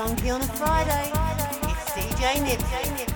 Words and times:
funky 0.00 0.30
on 0.30 0.40
a 0.40 0.44
Friday. 0.44 1.12
It's 1.68 1.90
DJ 1.92 2.42
Nibs. 2.42 3.09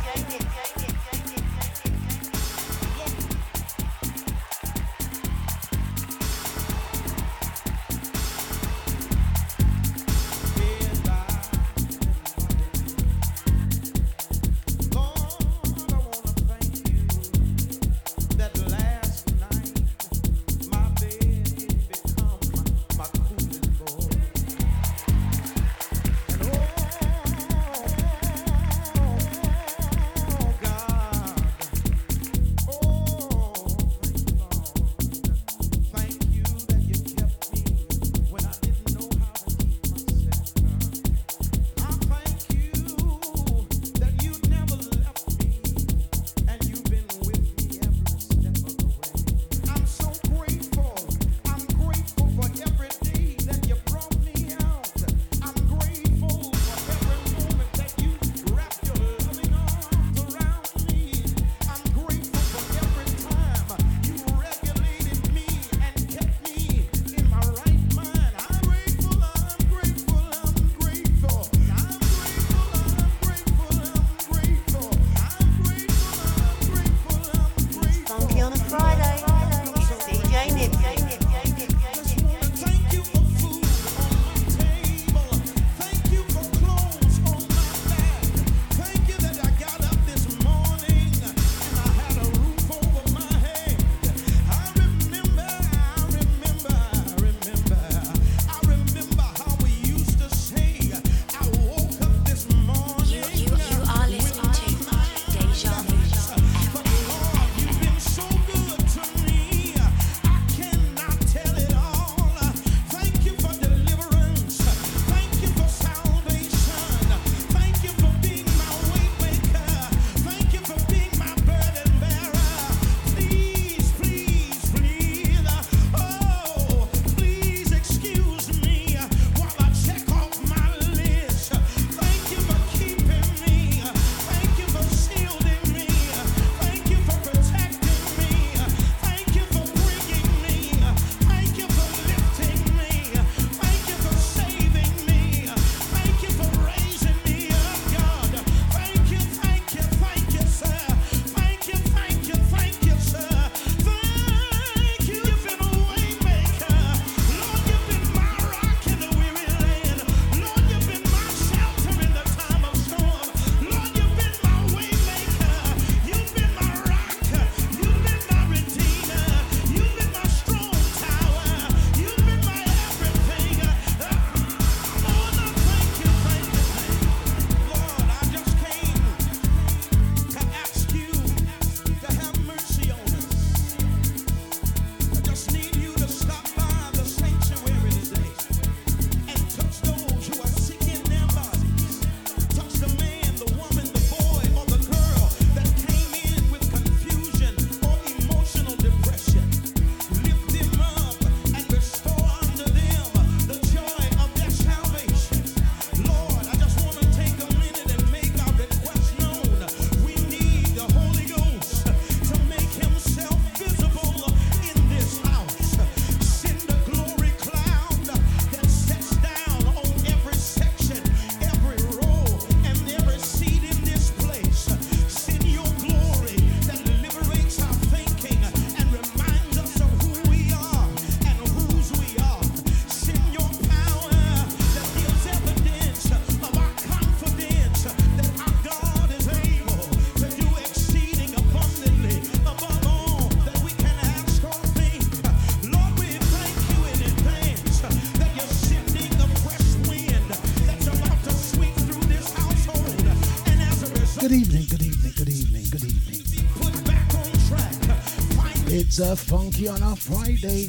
Funky 259.17 259.69
on 259.69 259.81
a 259.81 259.95
Friday. 259.95 260.67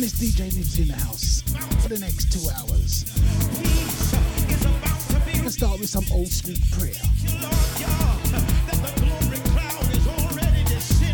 Miss 0.00 0.18
DJ 0.18 0.52
Nibs 0.56 0.78
in 0.80 0.88
the 0.88 0.94
house 0.94 1.42
for 1.80 1.88
the 1.88 1.98
next 2.00 2.32
two 2.32 2.50
hours. 2.50 3.04
Let's 5.42 5.54
start 5.54 5.78
with 5.78 5.88
some 5.88 6.04
old 6.12 6.28
school 6.28 6.56
prayer. 6.72 6.94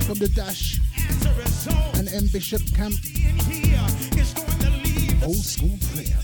From 0.06 0.18
the 0.18 0.28
Dash 0.34 0.80
and 1.98 2.08
M 2.08 2.26
Bishop 2.32 2.62
Camp. 2.74 2.94
Old 5.22 5.44
school 5.44 5.78
prayer. 5.92 6.20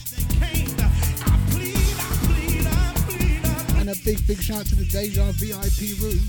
And 3.80 3.90
a 3.90 3.94
big, 4.04 4.26
big 4.26 4.40
shout 4.40 4.64
to 4.66 4.76
the 4.76 4.86
Deja 4.86 5.30
VIP 5.32 6.00
room. 6.00 6.20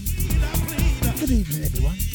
Good 1.19 1.31
evening, 1.31 1.63
everyone. 1.63 2.14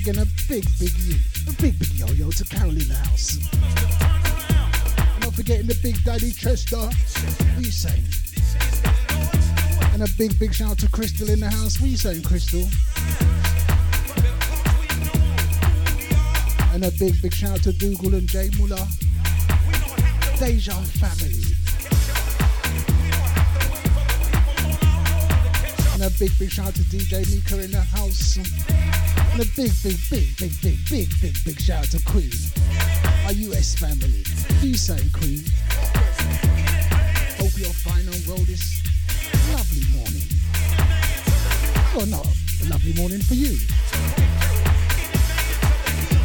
Once 0.00 0.08
again 0.08 0.22
a 0.22 0.48
big, 0.48 0.64
big 0.78 0.92
a 1.48 1.52
big, 1.60 1.78
big 1.78 1.92
yo-yo 1.94 2.30
to 2.30 2.44
Carol 2.44 2.70
in 2.70 2.88
the 2.88 2.94
house. 2.94 3.38
And 5.14 5.20
not 5.24 5.34
forgetting 5.34 5.66
the 5.66 5.78
big 5.82 6.02
daddy 6.04 6.32
Chester. 6.32 6.76
What 6.76 7.64
you 7.64 7.70
saying? 7.70 8.04
And 9.92 10.02
a 10.02 10.08
big, 10.16 10.38
big 10.38 10.54
shout 10.54 10.70
out 10.70 10.78
to 10.78 10.88
Crystal 10.88 11.28
in 11.28 11.40
the 11.40 11.50
house. 11.50 11.80
What 11.80 11.90
you 11.90 11.96
saying, 11.96 12.22
Crystal? 12.22 12.66
And 16.72 16.84
a 16.84 16.90
big, 16.92 17.20
big 17.20 17.34
shout 17.34 17.52
out 17.52 17.62
to 17.64 17.72
Dougal 17.72 18.14
and 18.14 18.28
Jay 18.28 18.50
Muller. 18.58 18.86
Deja 20.38 20.80
family. 20.96 21.44
And 25.92 26.02
a 26.02 26.10
big, 26.18 26.38
big 26.38 26.50
shout 26.50 26.68
out 26.68 26.74
to 26.74 26.82
DJ 26.82 27.28
Mika 27.34 27.62
in 27.62 27.72
the 27.72 27.82
house. 27.82 28.38
And 29.32 29.40
a 29.40 29.46
big, 29.56 29.72
big, 29.82 29.96
big, 30.10 30.36
big, 30.38 30.52
big, 30.60 30.78
big, 30.90 31.08
big, 31.20 31.36
big 31.44 31.60
shout 31.60 31.78
out 31.78 31.90
to 31.92 32.04
Queen, 32.04 32.32
our 33.24 33.32
US 33.32 33.76
family. 33.76 34.24
You 34.60 34.74
saying 34.74 35.10
Queen? 35.12 35.44
Hope 37.38 37.56
you're 37.56 37.72
fine 37.72 38.06
on 38.08 38.18
roll 38.28 38.44
this 38.44 38.82
lovely 39.54 39.86
morning. 39.94 40.26
Well, 41.94 42.06
not 42.06 42.26
a 42.26 42.68
lovely 42.68 42.92
morning 42.94 43.20
for 43.20 43.34
you. 43.34 43.56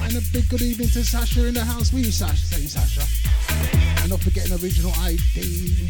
And 0.04 0.18
a 0.18 0.22
big 0.34 0.50
good 0.50 0.62
evening 0.62 0.90
to 0.90 1.04
Sasha 1.04 1.48
in 1.48 1.54
the 1.54 1.64
house. 1.64 1.94
We 1.94 2.02
you 2.02 2.12
Sasha, 2.12 2.38
saying 2.38 2.68
Sasha. 2.68 3.06
And 4.02 4.10
not 4.10 4.22
forgetting 4.22 4.54
original 4.54 4.92
ID. 5.00 5.90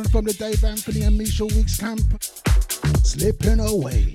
One 0.00 0.08
from 0.08 0.24
the 0.24 0.32
Dave 0.32 0.64
Anthony 0.64 1.02
and 1.02 1.18
Michelle 1.18 1.48
Weeks 1.48 1.76
camp. 1.76 2.00
Slipping 3.04 3.60
away. 3.60 4.14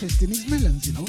his 0.00 0.48
melons, 0.48 0.86
you 0.86 0.92
know. 0.94 1.06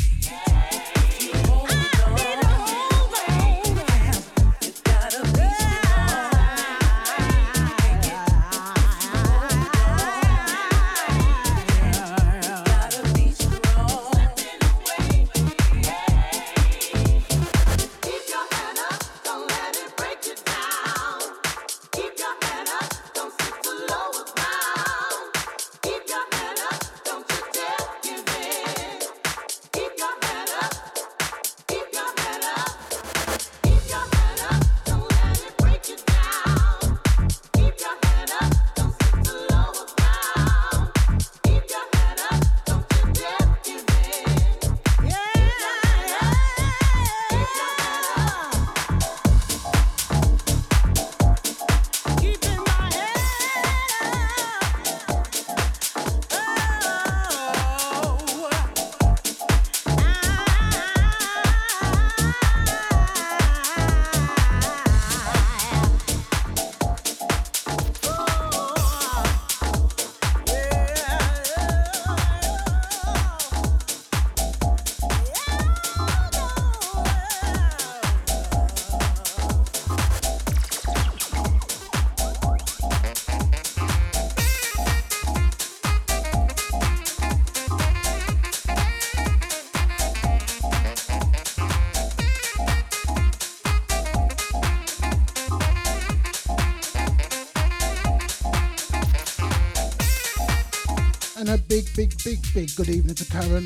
Big, 102.56 102.74
good 102.78 102.88
evening 102.88 103.16
to 103.16 103.26
Karen 103.26 103.66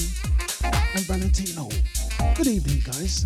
and 0.63 1.05
Valentino. 1.05 1.69
Good 2.34 2.48
evening, 2.48 2.81
guys. 2.84 3.24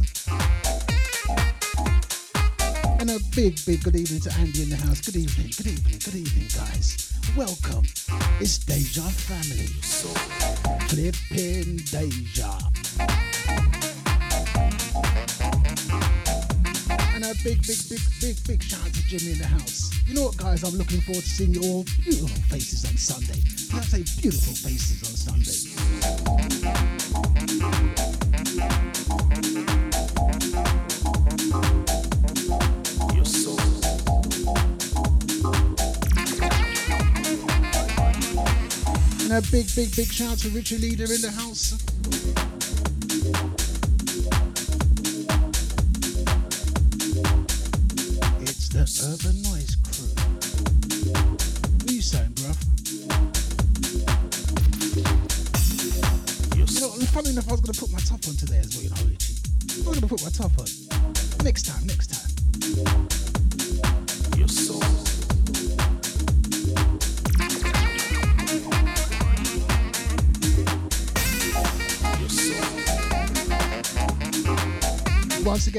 And 3.00 3.10
a 3.10 3.20
big, 3.34 3.58
big 3.66 3.82
good 3.82 3.96
evening 3.96 4.20
to 4.22 4.34
Andy 4.40 4.64
in 4.64 4.70
the 4.70 4.76
house. 4.76 5.00
Good 5.00 5.16
evening, 5.16 5.52
good 5.56 5.68
evening, 5.68 6.00
good 6.04 6.16
evening, 6.16 6.50
guys. 6.54 7.14
Welcome. 7.38 7.86
It's 8.42 8.58
Deja 8.58 9.04
Family. 9.04 9.68
Flipping 10.90 11.78
Deja. 11.78 12.63
A 17.34 17.44
big, 17.44 17.66
big, 17.66 17.78
big, 17.90 18.02
big, 18.22 18.38
big 18.48 18.64
shout 18.64 18.80
out 18.86 18.94
to 18.94 19.02
Jimmy 19.08 19.32
in 19.34 19.38
the 19.40 19.48
house. 19.48 19.92
You 20.06 20.14
know 20.14 20.26
what, 20.26 20.38
guys? 20.38 20.64
I'm 20.64 20.78
looking 20.78 21.02
forward 21.02 21.24
to 21.24 21.30
seeing 21.30 21.54
you 21.54 21.62
all 21.62 21.84
beautiful 22.04 22.28
faces 22.50 22.86
on 22.86 22.98
Sunday. 22.98 23.42
Can 23.70 23.80
I 23.80 23.84
say 23.84 24.04
beautiful 24.22 24.54
faces 24.54 25.02
on 25.04 25.16
Sunday? 25.18 25.58
And 39.24 39.34
a 39.34 39.42
big, 39.50 39.68
big, 39.76 39.96
big 39.96 40.12
shout 40.12 40.34
out 40.34 40.38
to 40.40 40.50
Richard 40.50 40.82
Leader 40.82 41.06
in 41.06 41.22
the 41.22 41.32
house. 41.32 41.93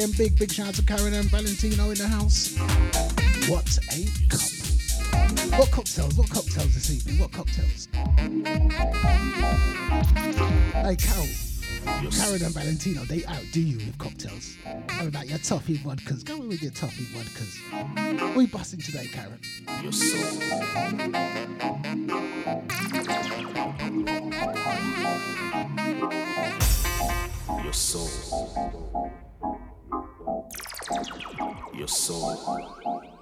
Again, 0.04 0.16
big, 0.18 0.38
big 0.38 0.52
shout 0.52 0.68
out 0.68 0.74
to 0.74 0.82
Karen 0.82 1.14
and 1.14 1.30
Valentino 1.30 1.90
in 1.90 1.96
the 1.96 2.06
house. 2.06 2.56
What 3.48 3.78
a 3.92 4.06
couple. 4.28 5.58
What 5.58 5.70
cocktails? 5.70 6.14
What 6.14 6.28
cocktails 6.30 6.74
this 6.74 6.90
evening? 6.90 7.20
What 7.20 7.32
cocktails? 7.32 7.88
Hey, 10.72 10.96
Carol. 10.96 11.28
Karen 12.10 12.42
and 12.42 12.54
Valentino, 12.54 13.02
they 13.04 13.24
outdo 13.26 13.60
you 13.60 13.76
with 13.76 13.96
cocktails. 13.98 14.56
How 14.88 15.06
about 15.06 15.28
your 15.28 15.38
toffee 15.38 15.78
vodkas? 15.78 16.24
Go 16.24 16.38
with 16.38 16.62
your 16.62 16.72
toffee 16.72 17.04
vodkas. 17.04 18.34
We 18.34 18.46
busting 18.46 18.80
today, 18.80 19.06
Karen. 19.06 19.40
Your 19.82 19.92
soul. 19.92 20.20
Your 27.62 27.72
soul 27.72 28.13
your 31.74 31.88
soul. 31.88 33.13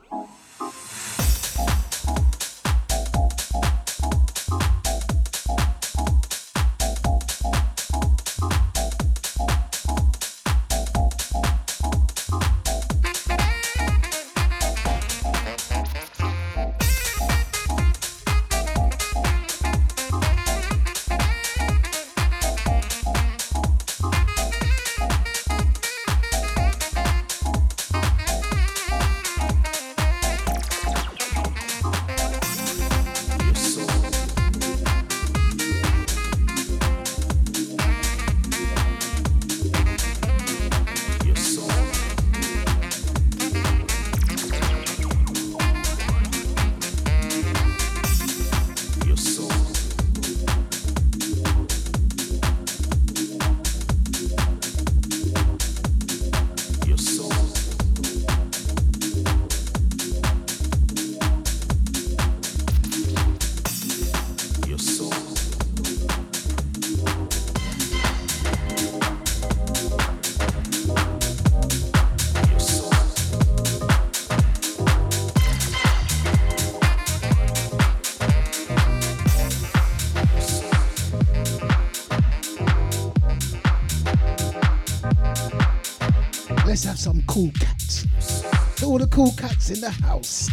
In 89.72 89.80
the 89.80 89.90
house. 89.90 90.50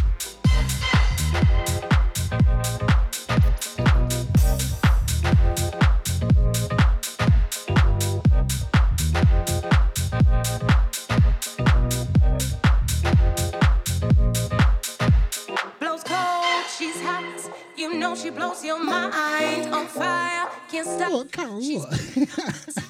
Blows 15.78 16.02
cold, 16.04 16.64
she's 16.78 17.00
hot. 17.02 17.50
You 17.76 17.94
know 17.94 18.14
she 18.16 18.30
blows 18.30 18.64
your 18.64 18.82
mind 18.82 19.74
on 19.74 19.86
fire. 19.86 20.48
Can't 20.70 20.86
stop. 20.86 21.12
What, 21.12 21.32
Carol? 21.32 21.60
What? 21.60 22.89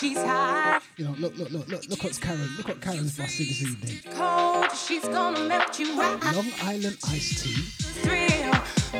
She's 0.00 0.16
hot. 0.18 0.82
You 0.96 1.04
know, 1.04 1.14
look, 1.18 1.36
look, 1.36 1.50
look, 1.50 1.68
look, 1.68 1.88
look 1.88 2.02
what's 2.02 2.18
Karen. 2.18 2.48
Look 2.56 2.68
what 2.68 2.80
Karen's 2.80 3.16
busting 3.16 3.46
this 3.46 3.62
evening. 3.62 3.98
Cold, 4.14 4.72
she's 4.72 5.06
gonna 5.06 5.46
melt 5.46 5.78
you 5.78 5.98
right. 5.98 6.34
Long 6.34 6.50
Island 6.62 6.96
iced 7.08 7.44
tea. 7.44 7.62
Thrill, 8.00 8.52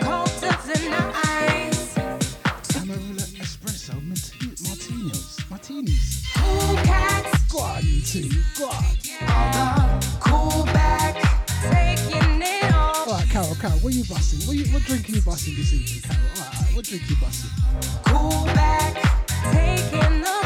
cold 0.03 0.29
of 0.29 0.67
the 0.67 0.89
night. 0.91 1.71
Espresso 3.41 3.95
martinis. 4.69 5.51
Martinis. 5.51 6.27
Cool 6.35 6.77
cats. 6.85 7.53
Go 7.53 7.59
on, 7.61 7.83
you 7.83 8.01
two. 8.03 8.29
Go 8.59 8.69
on. 8.69 8.85
Uh, 9.23 10.01
cool 10.21 10.65
back. 10.67 11.17
Taking 11.71 12.43
it 12.43 12.75
off. 12.75 13.09
All 13.09 13.15
right, 13.15 13.29
Carol, 13.31 13.55
Carol, 13.55 13.79
what 13.79 13.95
are 13.95 13.97
you 13.97 14.05
busting? 14.05 14.47
What, 14.47 14.57
you, 14.57 14.73
what 14.73 14.83
drink 14.83 15.09
are 15.09 15.13
you 15.13 15.23
busting 15.23 15.57
this 15.57 15.73
evening, 15.73 16.03
Carol? 16.03 16.29
All 16.37 16.43
right, 16.43 16.55
all 16.57 16.63
right, 16.67 16.77
what 16.77 16.85
drink 16.85 17.03
are 17.03 17.07
you 17.07 17.17
busting? 17.21 17.51
Cool 18.05 18.45
back. 18.55 18.95
Taking 19.53 20.21
the 20.21 20.40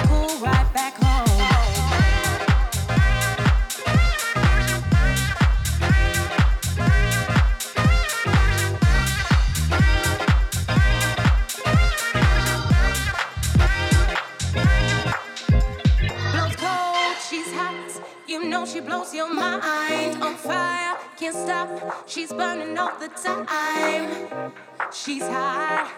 Can't 21.25 21.37
stop, 21.37 22.07
she's 22.07 22.31
burning 22.35 22.77
all 22.77 22.93
the 22.99 23.09
time. 23.09 24.53
She's 24.93 25.23
hot, 25.23 25.91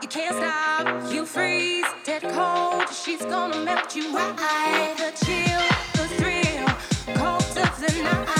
you 0.00 0.08
can't 0.08 0.34
stop. 0.34 1.12
You 1.12 1.26
freeze, 1.26 1.84
dead 2.06 2.22
cold. 2.22 2.88
She's 2.88 3.20
gonna 3.20 3.62
melt 3.62 3.94
you 3.94 4.16
right. 4.16 4.94
The 4.96 5.12
chill, 5.26 5.60
the 5.92 6.08
thrill, 6.16 7.16
cold 7.18 7.58
of 7.58 7.80
the 7.80 8.02
night. 8.02 8.39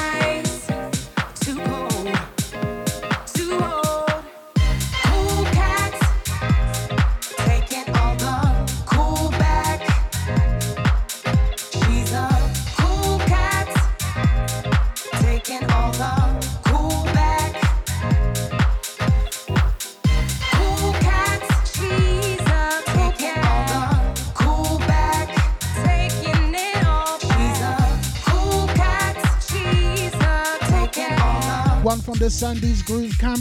From 32.10 32.18
the 32.18 32.28
Sandy's 32.28 32.82
Groove 32.82 33.16
Camp. 33.20 33.38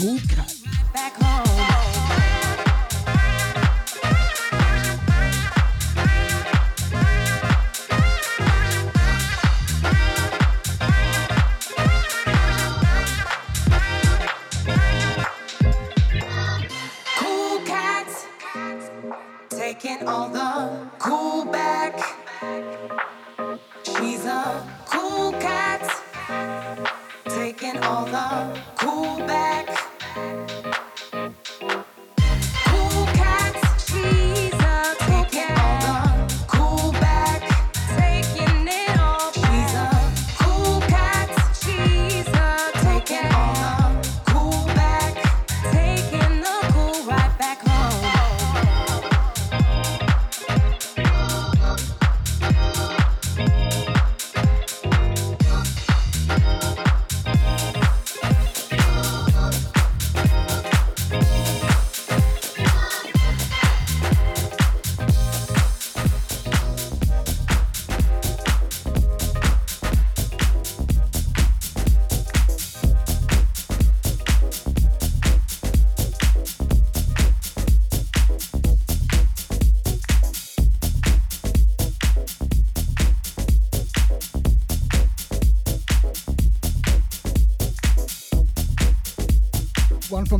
Cool 0.00 0.18
cat. 0.28 0.47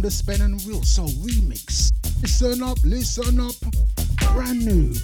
The 0.08 0.14
Spin 0.14 0.40
and 0.40 0.58
Soul 0.86 1.10
remix. 1.20 1.92
Listen 2.22 2.62
up, 2.62 2.78
listen 2.82 3.40
up, 3.40 3.52
brand 4.32 4.64
new. 4.64 4.94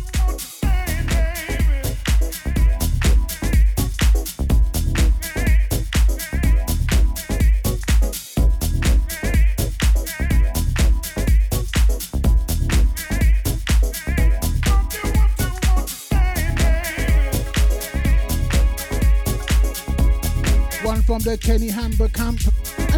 One 20.82 21.02
from 21.02 21.18
the 21.18 21.36
Kenny 21.38 21.68
Hammer 21.68 22.08
camp. 22.08 22.53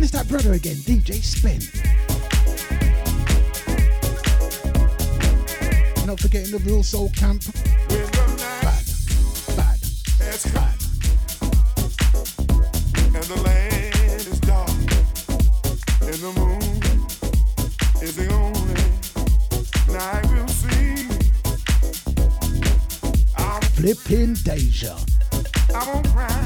It's 0.07 0.13
that 0.13 0.29
brother 0.29 0.53
again, 0.53 0.77
DJ 0.77 1.21
Spen. 1.21 1.59
not 6.07 6.21
forgetting 6.21 6.53
the 6.53 6.61
real 6.61 6.85
soul 6.85 7.11
camp. 7.17 7.43
Bad, 7.89 8.87
bad, 9.57 9.81
it's 10.21 10.47
bad. 10.53 10.79
And 13.17 13.25
the 13.25 13.43
land 13.43 14.15
is 14.15 14.39
dark, 14.47 14.71
and 16.03 16.21
the 16.23 16.33
moon 16.39 16.63
is 18.01 18.15
the 18.15 18.29
only 18.33 18.85
night 19.93 20.25
we'll 20.31 20.47
see. 20.47 21.09
I'm 23.37 23.61
flipping 23.73 24.35
Deja. 24.35 24.97
I 25.75 25.93
won't 25.93 26.07
cry, 26.11 26.46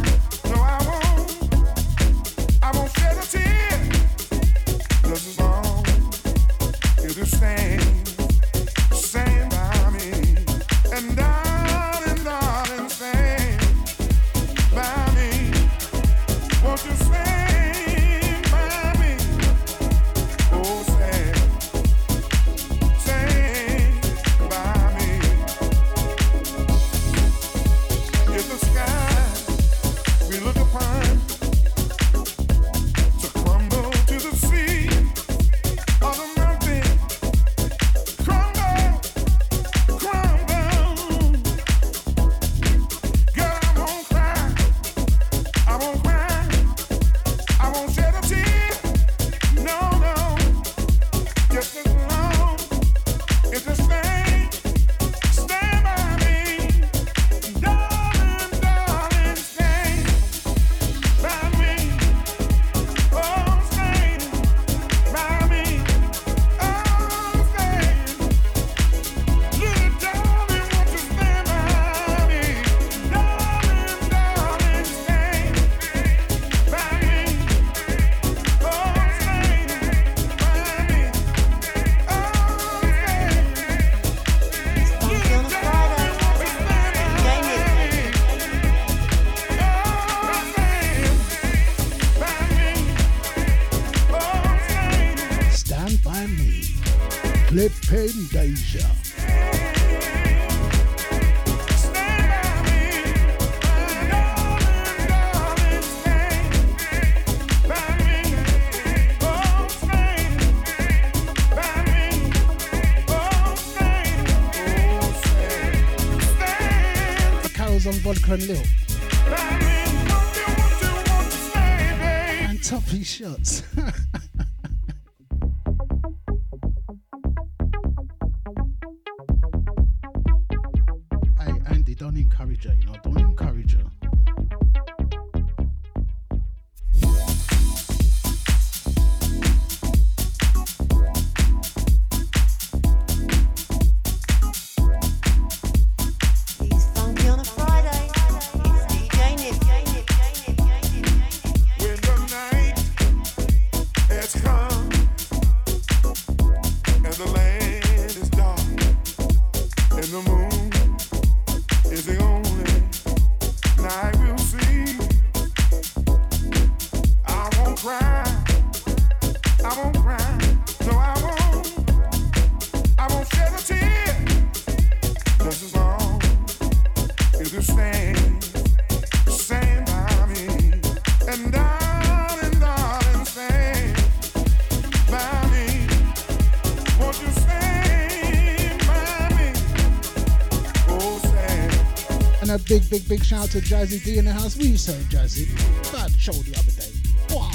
big, 192.70 192.88
big, 192.88 193.08
big 193.08 193.24
shout 193.24 193.42
out 193.42 193.50
to 193.50 193.58
Jazzy 193.58 194.02
D 194.04 194.18
in 194.18 194.24
the 194.26 194.32
house. 194.32 194.54
What 194.54 194.64
are 194.64 194.68
you 194.68 194.76
saying, 194.76 195.02
Jazzy? 195.06 195.50
Bad 195.92 196.12
show 196.12 196.30
the 196.30 196.56
other 196.56 196.70
day. 196.70 196.92
Go 197.28 197.38
on. 197.38 197.50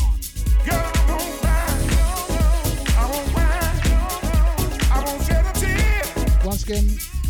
Once 6.46 6.64
again, 6.64 6.88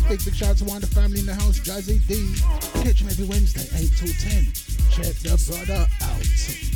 big, 0.08 0.24
big 0.24 0.34
shout 0.34 0.50
out 0.50 0.56
to 0.56 0.64
of 0.64 0.88
family 0.88 1.20
in 1.20 1.26
the 1.26 1.34
house, 1.34 1.60
Jazzy 1.60 2.04
D. 2.08 2.34
Catch 2.82 3.02
him 3.02 3.08
every 3.08 3.24
Wednesday, 3.24 3.68
8 3.78 3.90
till 3.96 4.12
10. 4.30 4.52
Check 4.90 5.14
the 5.22 5.40
brother 5.46 5.86
out. 6.02 6.75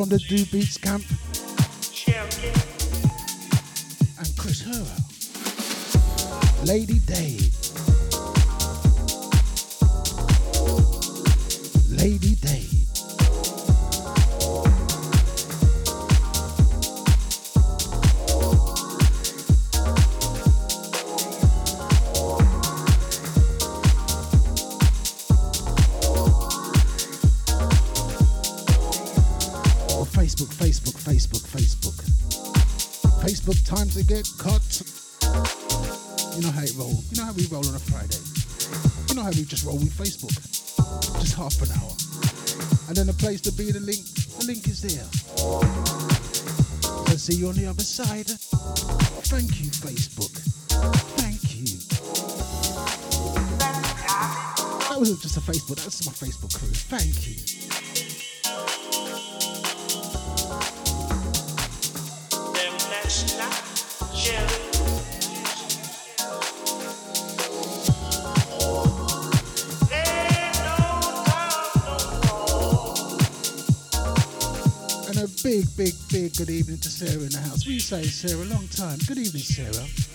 From 0.00 0.08
the 0.08 0.16
DuBeats 0.16 0.80
camp. 0.80 1.04
And 4.18 4.36
Cris 4.38 4.62
Herrera. 4.62 4.96
Lady 6.64 7.00
Dave. 7.00 7.49
You 36.40 36.46
know 36.46 36.52
how 36.52 36.62
it 36.62 36.72
roll. 36.74 37.04
You 37.10 37.18
know 37.18 37.26
how 37.26 37.32
we 37.34 37.44
roll 37.48 37.68
on 37.68 37.74
a 37.74 37.78
Friday. 37.78 38.16
You 39.08 39.14
know 39.14 39.24
how 39.24 39.28
we 39.28 39.44
just 39.44 39.62
roll 39.62 39.76
with 39.76 39.92
Facebook. 39.92 40.32
Just 41.20 41.36
half 41.36 41.60
an 41.60 41.68
hour. 41.76 41.92
And 42.88 42.96
then 42.96 43.08
the 43.08 43.12
place 43.12 43.42
to 43.42 43.52
be, 43.52 43.70
the 43.70 43.80
link, 43.80 44.02
the 44.38 44.46
link 44.46 44.66
is 44.66 44.80
there. 44.80 45.04
So 47.08 47.16
see 47.16 47.34
you 47.34 47.48
on 47.48 47.56
the 47.56 47.66
other 47.66 47.82
side. 47.82 48.30
Thank 49.28 49.60
you, 49.60 49.68
Facebook. 49.68 50.32
Thank 51.20 51.44
you. 51.60 51.76
That 54.88 54.98
wasn't 54.98 55.20
just 55.20 55.36
a 55.36 55.40
Facebook, 55.40 55.76
that's 55.84 56.06
my 56.06 56.12
Facebook 56.12 56.58
crew. 56.58 56.72
Thank 56.72 57.28
you. 57.28 57.59
Big, 75.50 75.66
big, 75.76 75.94
big 76.12 76.36
good 76.36 76.48
evening 76.48 76.78
to 76.78 76.88
Sarah 76.88 77.24
in 77.24 77.28
the 77.30 77.38
house. 77.38 77.66
You 77.66 77.80
saying, 77.80 78.04
Sarah? 78.04 78.44
Long 78.44 78.68
time. 78.68 78.98
Good 79.08 79.18
evening, 79.18 79.42
Sarah. 79.42 80.09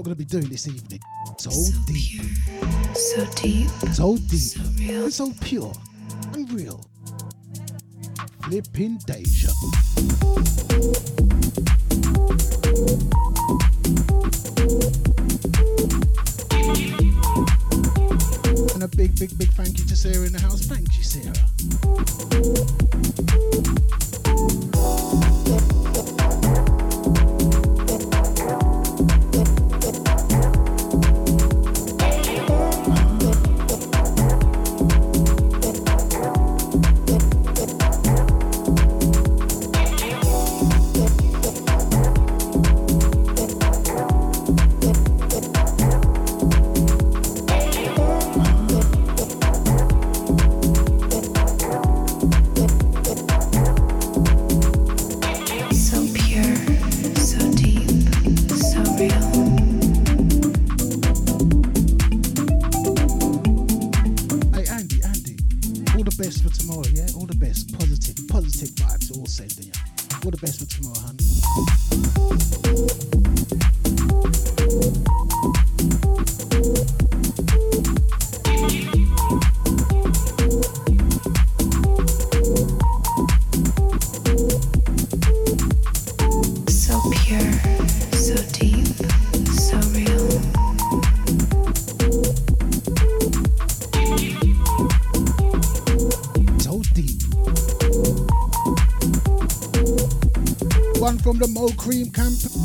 We're 0.00 0.04
gonna 0.04 0.16
be 0.16 0.24
doing 0.24 0.48
this 0.48 0.66
evening. 0.66 0.98
So, 1.38 1.50
So 1.50 1.78
deep. 1.86 2.22
pure, 2.22 2.94
so 2.94 3.26
deep, 3.34 3.68
So 3.92 4.16
deep. 4.16 4.40
so 4.40 4.62
real. 4.78 5.04
And 5.04 5.12
so 5.12 5.30
pure. 5.42 5.74
And 6.32 6.50
real. 6.50 6.82
Flipping 8.44 8.96
Deja. 9.06 9.29
Tomorrow, 66.60 66.84
yeah? 66.92 67.06
All 67.16 67.26
the 67.26 67.36
best. 67.36 67.72
Positive, 67.78 68.28
positive 68.28 68.68
vibes 68.74 69.16
all 69.16 69.26
sending 69.26 69.66
you. 69.66 69.72
All 70.24 70.30
the 70.30 70.36
best 70.36 70.60
for 70.60 70.66
tomorrow, 70.66 71.00
hun. 71.00 71.16
The 101.40 101.48
Mo 101.48 101.68
Cream 101.78 102.10
camp. 102.10 102.59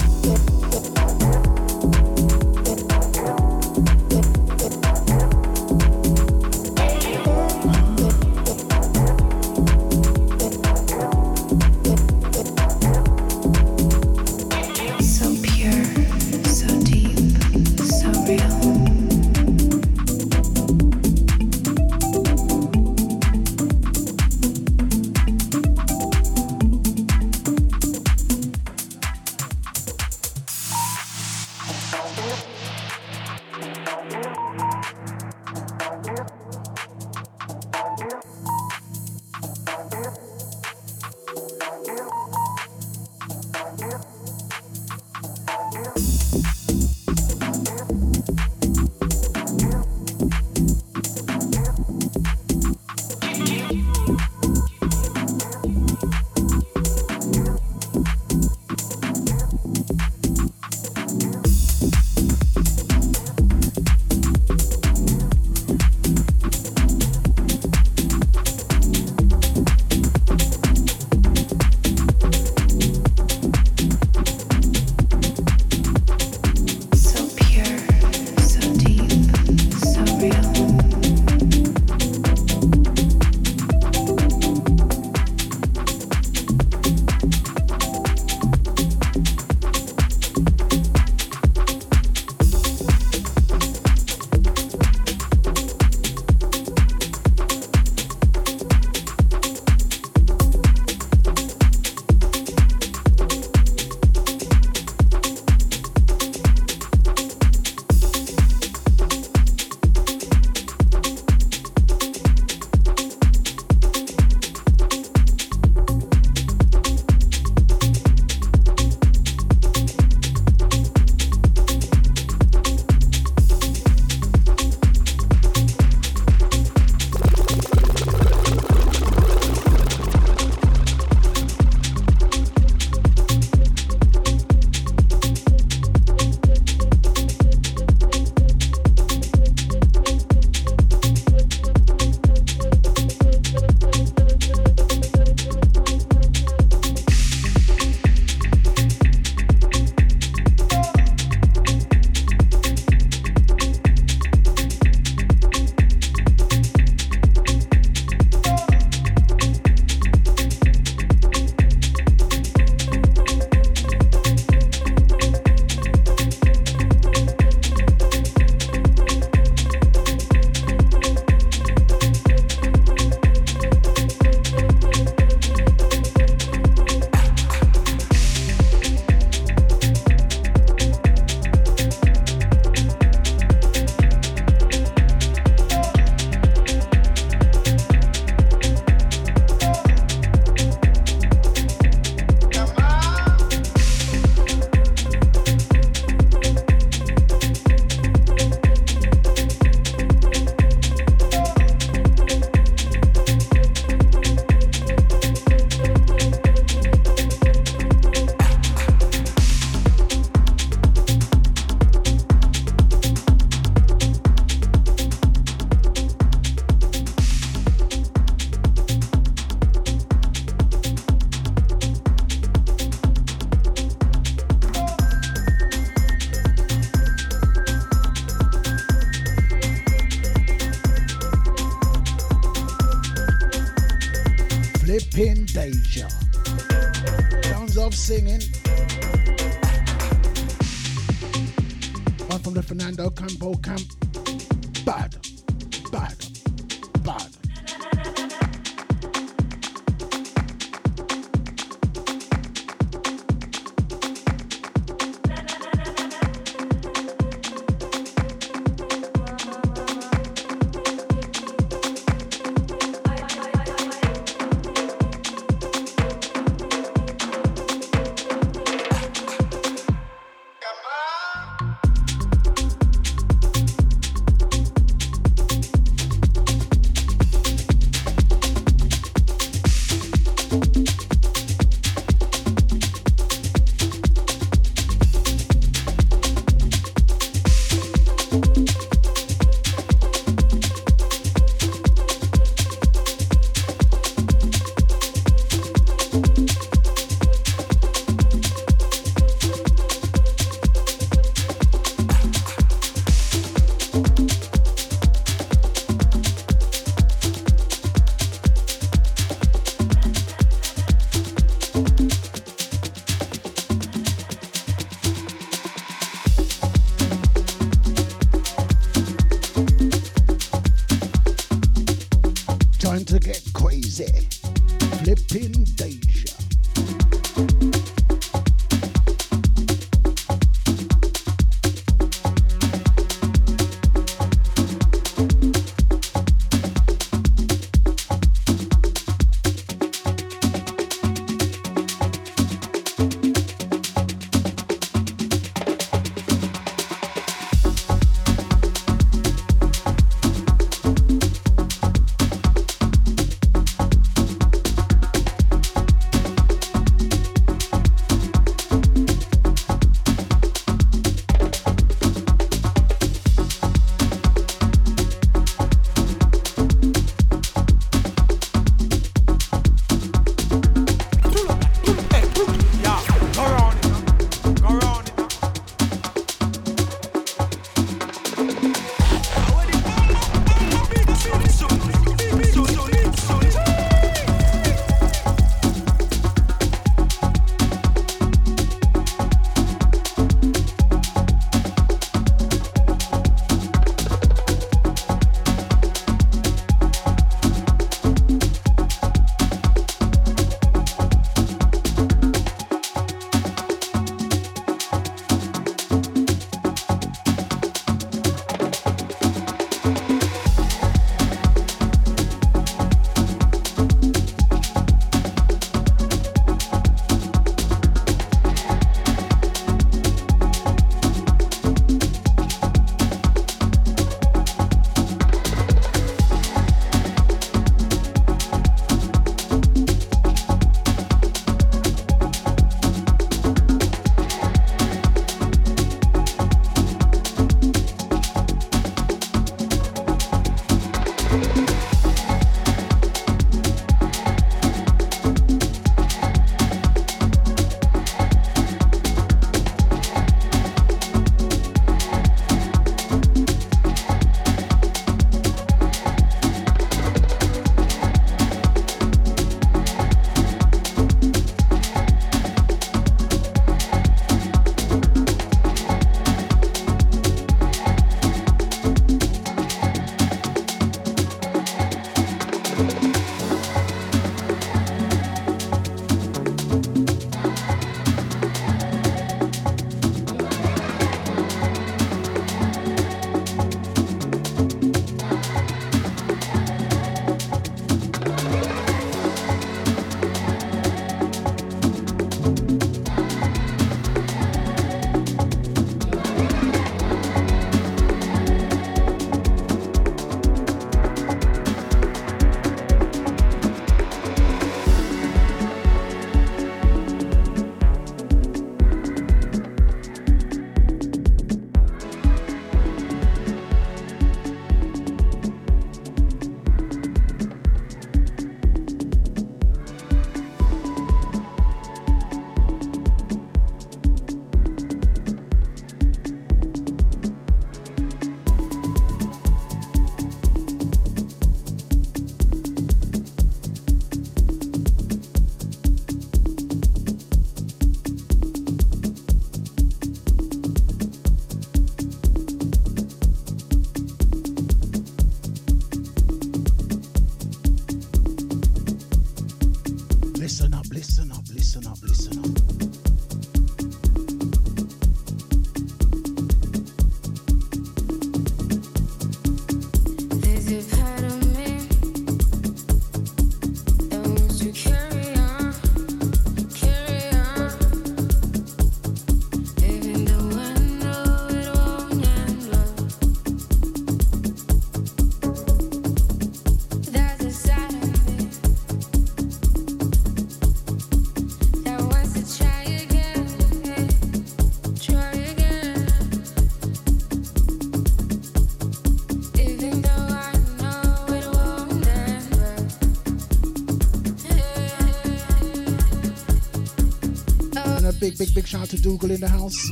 Big, 598.25 598.39
big, 598.39 598.55
big 598.55 598.65
shout 598.65 598.81
out 598.81 598.89
to 598.89 598.99
Dougal 598.99 599.29
in 599.29 599.39
the 599.39 599.47
house. 599.47 599.91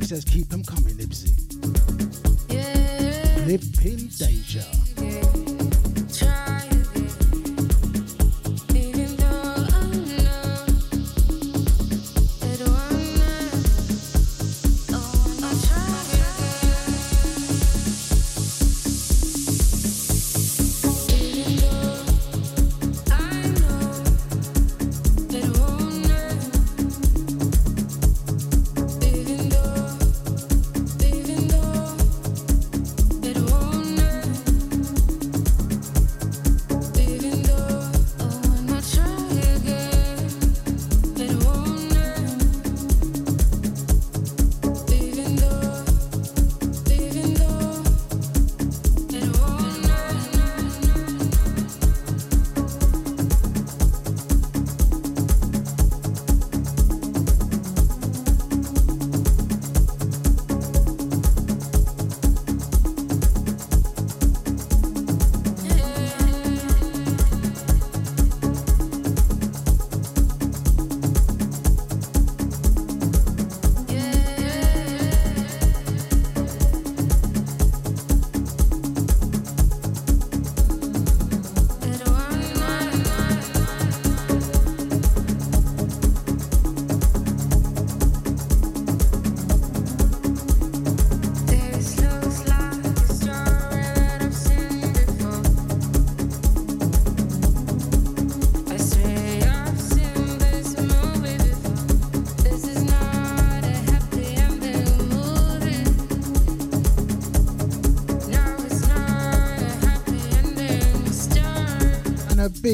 He 0.00 0.06
says, 0.06 0.24
keep 0.24 0.48
them 0.48 0.64
coming, 0.64 0.94
Nibbsy. 0.94 1.36
Yeah. 2.50 3.44
Flipping 3.44 4.08
Deja. 4.16 4.37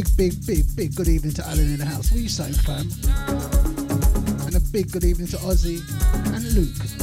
Big, 0.02 0.16
big, 0.16 0.46
big, 0.46 0.64
big 0.74 0.94
good 0.96 1.06
evening 1.06 1.32
to 1.32 1.46
Alan 1.46 1.60
in 1.60 1.76
the 1.76 1.84
house. 1.84 2.10
What 2.10 2.18
are 2.18 2.22
you 2.22 2.28
saying, 2.28 2.54
fam? 2.54 2.90
And 4.44 4.56
a 4.56 4.60
big 4.72 4.90
good 4.90 5.04
evening 5.04 5.28
to 5.28 5.36
Ozzy 5.36 5.82
and 6.34 6.42
Luke. 6.52 6.93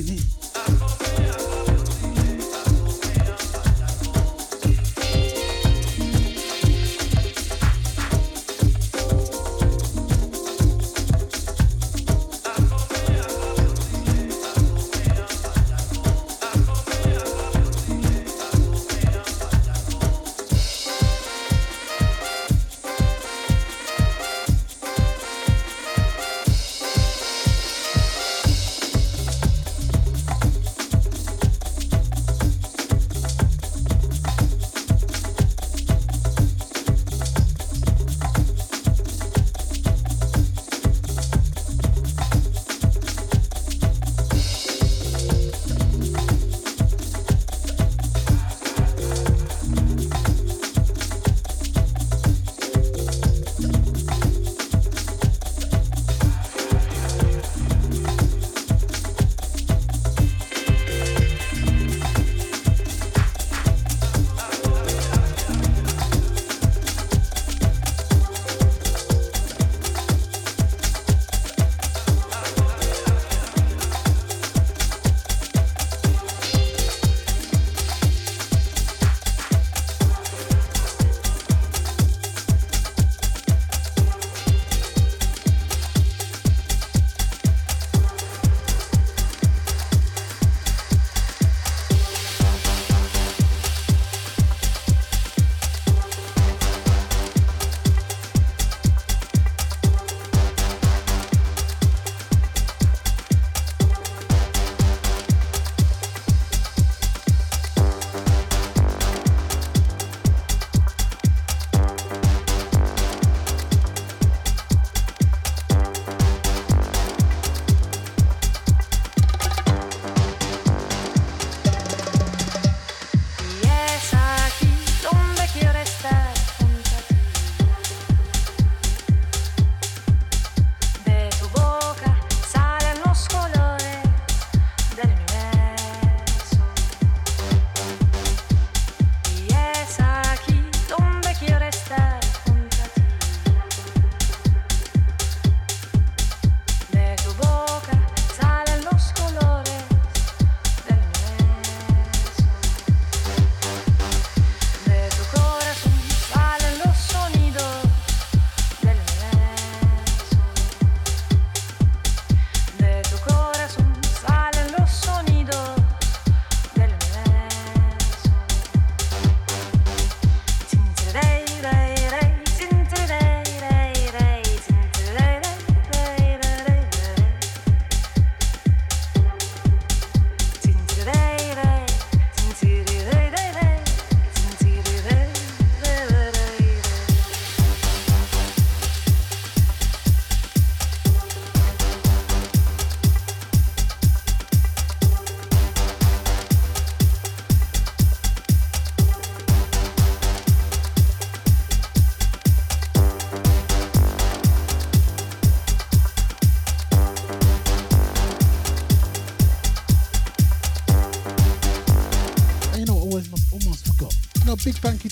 Feeling 0.00 0.39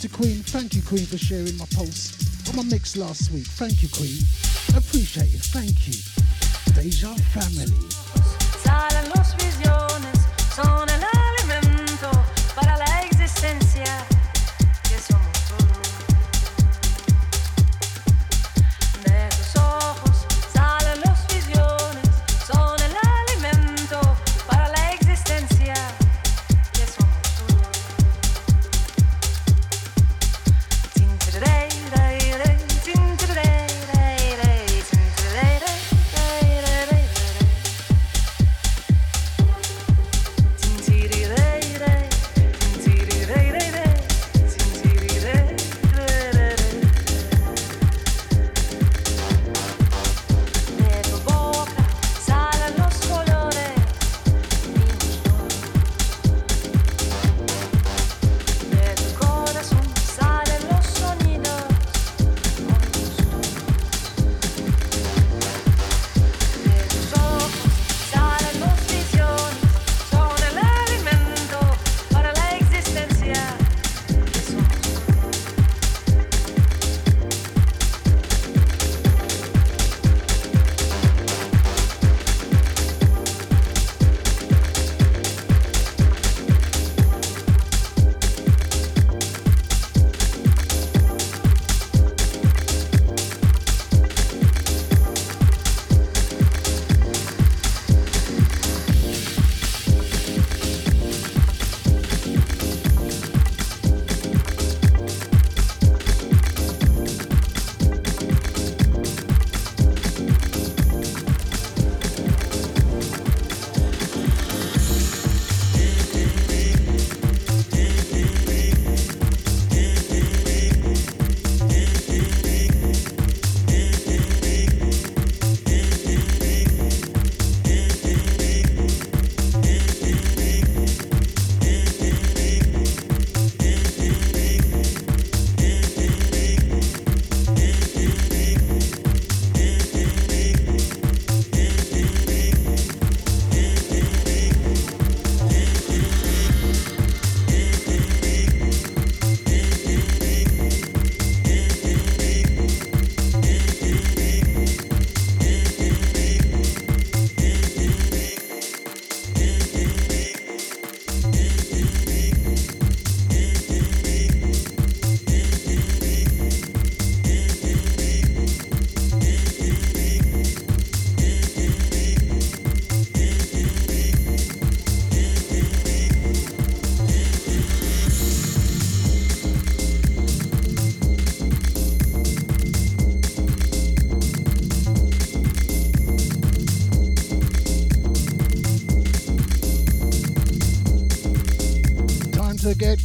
you 0.02 0.08
to 0.08 0.16
Queen. 0.16 0.42
Thank 0.42 0.74
you, 0.74 0.82
Queen, 0.82 1.06
for 1.06 1.18
sharing 1.18 1.56
my 1.56 1.64
post 1.74 2.48
on 2.48 2.56
my 2.56 2.62
mix 2.62 2.96
last 2.96 3.30
week. 3.32 3.46
Thank 3.46 3.82
you, 3.82 3.88
Queen. 3.88 4.20
Appreciate 4.76 5.34
it. 5.34 5.42
Thank 5.50 5.88
you. 5.88 5.94
Deja 6.74 7.14
family. 7.32 7.98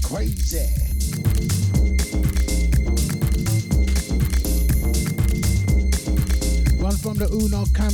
crazy. 0.01 0.83
one 6.83 6.97
from 6.97 7.17
the 7.17 7.29
Uno 7.31 7.63
camp. 7.73 7.93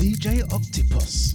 DJ 0.00 0.42
Octopuz. 0.48 1.34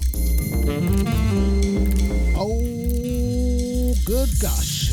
Oh, 2.35 3.93
good 4.05 4.29
gosh. 4.39 4.91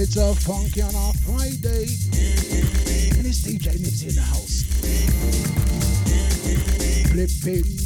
It's 0.00 0.16
a 0.16 0.34
funky 0.34 0.80
enough. 0.80 1.19
tape. 7.50 7.79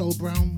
Sol 0.00 0.14
Brown 0.16 0.49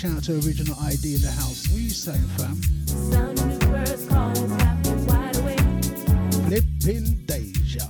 shout 0.00 0.16
out 0.16 0.24
to 0.24 0.32
Original 0.36 0.74
ID 0.80 1.16
in 1.16 1.20
the 1.20 1.30
house. 1.30 1.68
What 1.68 1.76
are 1.76 1.82
you 1.82 1.90
saying, 1.90 2.24
fam? 2.40 2.56
Flipping 6.48 7.20
Deja. 7.26 7.84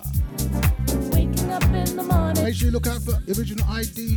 Make 2.42 2.54
sure 2.56 2.66
you 2.66 2.72
look 2.72 2.88
out 2.88 3.00
for 3.02 3.14
Original 3.38 3.64
ID 3.70 4.09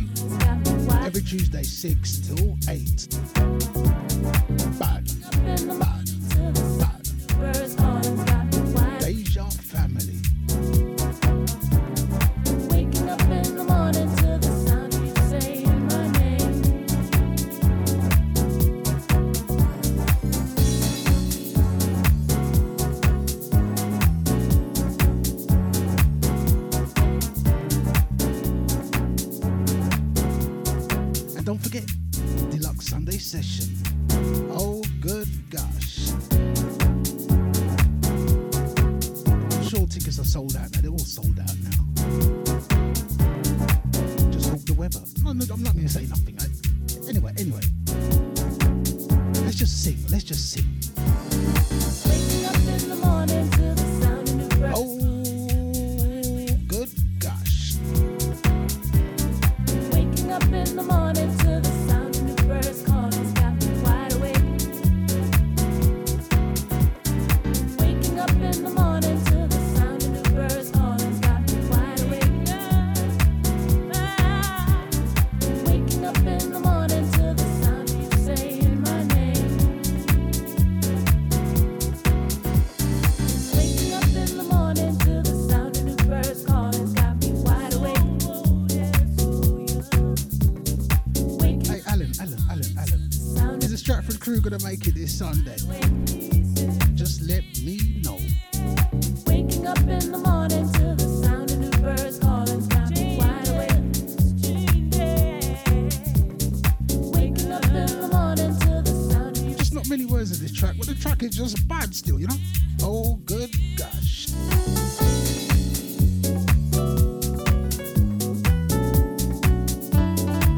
Stratford 94.54 94.60
crew 94.60 94.60
going 94.60 94.60
to 94.60 94.66
make 94.66 94.86
it 94.86 94.94
this 94.94 95.18
Sunday? 95.18 95.56
Just 96.94 97.22
let 97.22 97.44
me 97.62 98.00
know. 98.04 98.18
Waking 99.26 99.66
up 99.66 99.78
in 99.78 100.12
the 100.12 100.18
morning 100.24 100.72
to 100.74 100.94
the 100.94 101.22
sound 101.22 101.50
of 101.50 101.58
new 101.58 101.70
birds 101.82 102.18
calling, 102.18 102.66
got 102.68 102.90
me 102.90 103.18
wide 103.18 103.48
awake. 103.48 103.70
Waking 107.14 107.52
up 107.52 107.64
in 107.64 108.00
the 108.00 108.08
morning 108.12 108.58
to 108.60 108.82
the 108.82 108.94
sound 109.10 109.38
of. 109.38 109.56
Just 109.56 109.74
not 109.74 109.88
many 109.88 110.04
words 110.06 110.30
in 110.32 110.40
this 110.40 110.52
track, 110.52 110.76
but 110.78 110.86
the 110.86 110.94
track 110.94 111.22
is 111.22 111.34
just 111.36 111.66
bad 111.66 111.94
still, 111.94 112.20
you 112.20 112.28
know? 112.28 112.38
Oh, 112.82 113.16
good 113.24 113.50
gosh. 113.76 114.26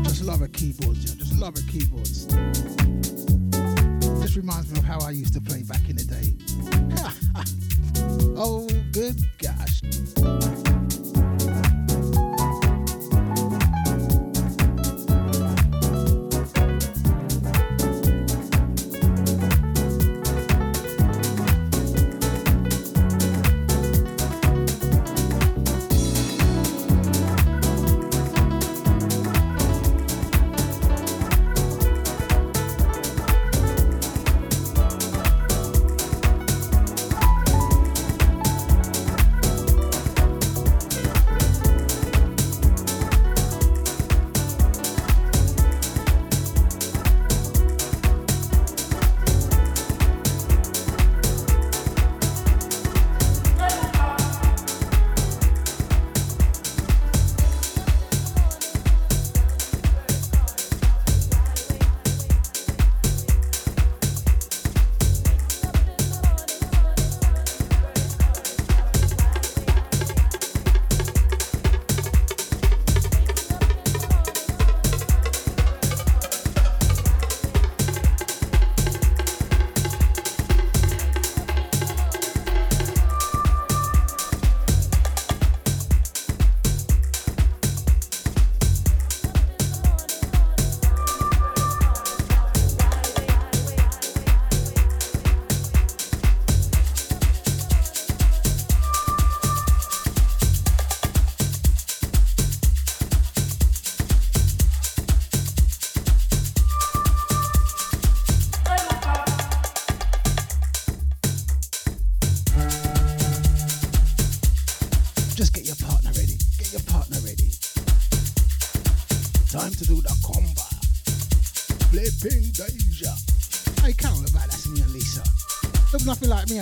Just 0.05 0.23
love 0.25 0.41
her 0.41 0.49
keyboards, 0.49 1.05
yeah. 1.05 1.15
Just 1.17 1.39
love 1.39 1.57
her 1.57 1.63
keyboards. 1.71 2.16
Used 5.17 5.33
to 5.35 5.41
play 5.41 5.56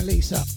Lisa. 0.04 0.53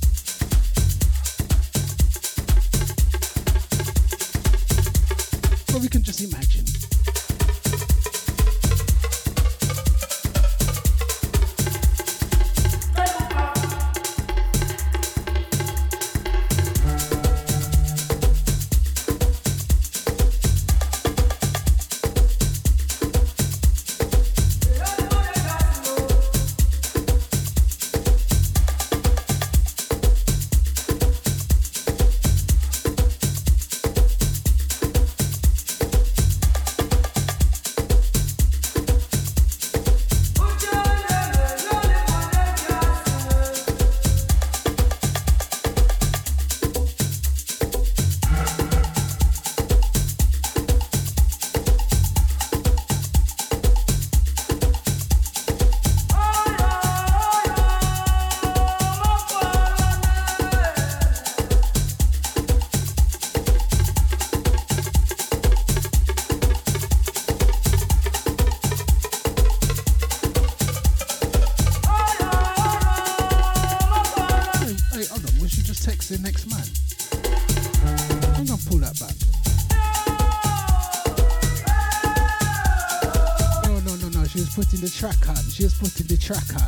Was 86.30 86.67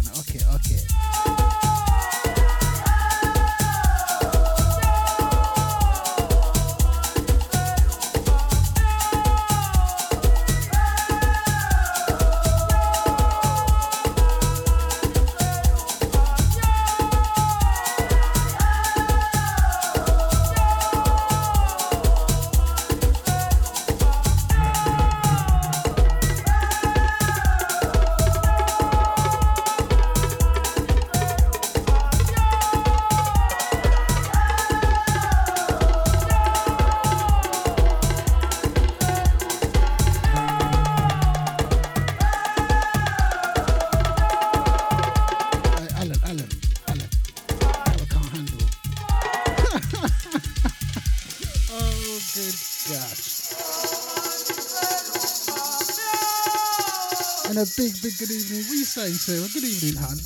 big, 57.79 58.01
big 58.03 58.17
good 58.19 58.29
evening. 58.29 58.59
What 58.63 58.71
are 58.71 58.75
you 58.75 58.83
saying, 58.83 59.13
Sarah? 59.13 59.47
Good 59.53 59.63
evening, 59.63 60.03
hon. 60.03 60.17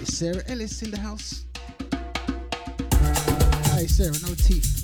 Is 0.00 0.16
Sarah 0.16 0.42
Ellis 0.46 0.82
in 0.82 0.92
the 0.92 1.00
house? 1.00 1.44
Hey, 3.74 3.88
Sarah, 3.88 4.14
no 4.22 4.34
teeth 4.36 4.75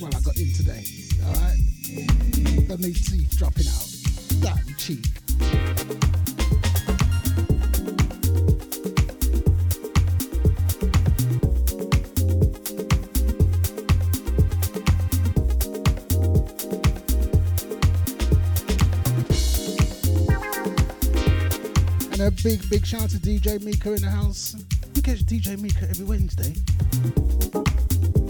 one 0.00 0.14
I 0.14 0.20
got 0.20 0.36
in 0.38 0.52
today. 0.54 0.84
Alright? 1.26 1.58
Don't 2.68 2.80
need 2.80 2.94
teeth 2.94 3.36
dropping 3.36 3.66
out. 3.68 3.86
That 4.40 4.58
cheek. 4.78 5.04
And 22.12 22.20
a 22.22 22.30
big, 22.42 22.68
big 22.70 22.86
shout 22.86 23.02
out 23.02 23.10
to 23.10 23.16
DJ 23.16 23.62
Mika 23.62 23.92
in 23.92 24.02
the 24.02 24.10
house. 24.10 24.56
You 24.94 25.02
catch 25.02 25.20
DJ 25.20 25.60
Mika 25.60 25.88
every 25.90 26.06
Wednesday. 26.06 26.54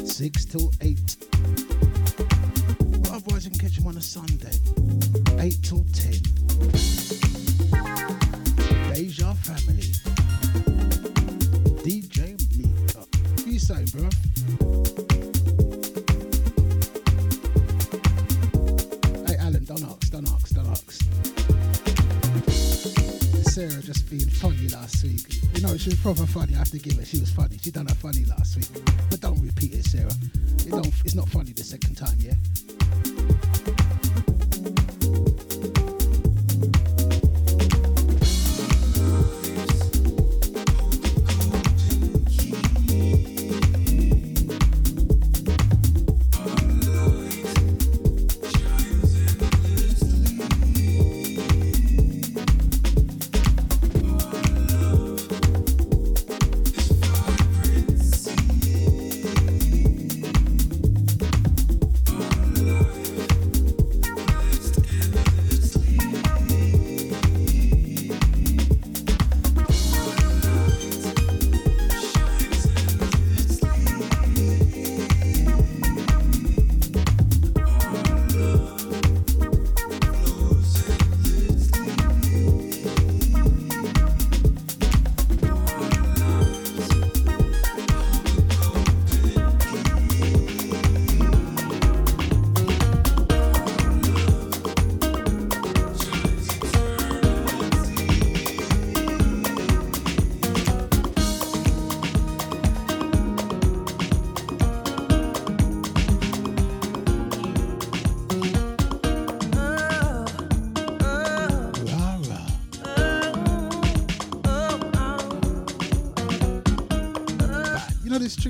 6 0.04 0.44
till 0.46 0.72
8. 0.80 1.39
Otherwise, 3.12 3.44
you 3.44 3.50
can 3.50 3.60
catch 3.60 3.78
him 3.78 3.86
on 3.86 3.96
a 3.96 4.00
Sunday. 4.00 4.56
8 5.38 5.62
till 5.62 5.84
10. 5.92 6.12
Deja 8.94 9.34
Family. 9.34 9.92
DJ 11.84 12.36
Mika. 12.56 13.00
What 13.00 13.46
you 13.46 13.58
say, 13.58 13.84
bro? 13.92 14.08
Hey, 19.26 19.36
Alan, 19.38 19.64
don't 19.64 19.84
ask, 19.84 20.10
don't 20.10 20.28
ask, 20.28 20.54
don't 20.54 20.68
ask. 20.68 21.00
Sarah 23.50 23.82
just 23.82 24.08
being 24.08 24.28
funny 24.28 24.68
last 24.68 25.02
week. 25.02 25.42
You 25.54 25.62
know, 25.62 25.76
she 25.76 25.90
was 25.90 25.98
proper 25.98 26.24
funny. 26.24 26.54
I 26.54 26.58
have 26.58 26.70
to 26.70 26.78
give 26.78 26.96
her. 26.96 27.04
She 27.04 27.18
was 27.18 27.30
funny. 27.30 27.58
She 27.60 27.70
done 27.70 27.86
her 27.88 27.94
funny 27.94 28.24
last 28.24 28.56
week. 28.56 28.69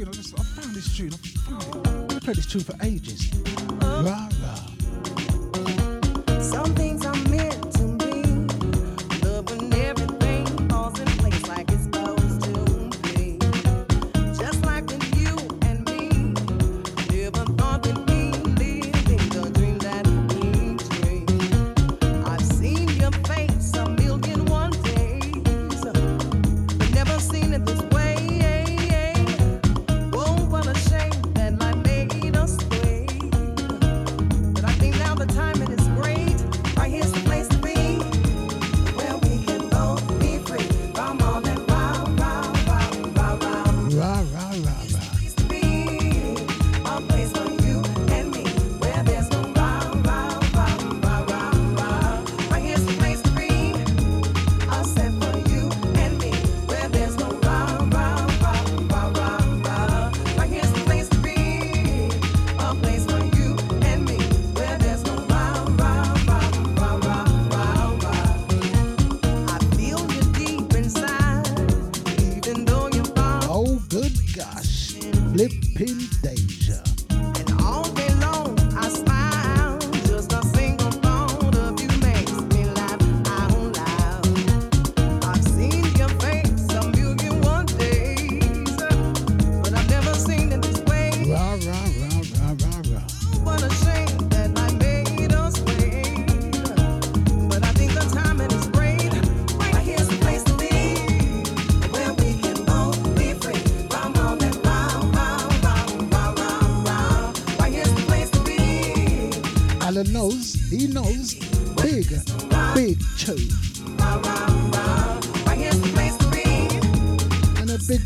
tune. 0.00 0.08
I 0.08 0.12
just 0.12 0.38
I 0.38 0.42
found 0.42 0.74
this 0.74 0.96
tune. 0.96 1.12
I've 2.10 2.22
played 2.22 2.36
this 2.36 2.46
tune 2.46 2.62
for 2.62 2.74
ages. 2.82 3.39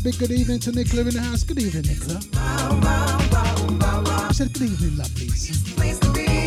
big 0.05 0.19
good 0.19 0.29
evening 0.29 0.59
to 0.59 0.71
Nicola 0.71 1.01
in 1.01 1.15
the 1.15 1.19
house. 1.19 1.43
Good 1.43 1.57
evening, 1.57 1.81
Nicola. 1.89 2.19
I 4.29 4.31
said 4.33 4.53
good 4.53 4.69
evening, 4.69 4.91
lovelies. 5.01 5.49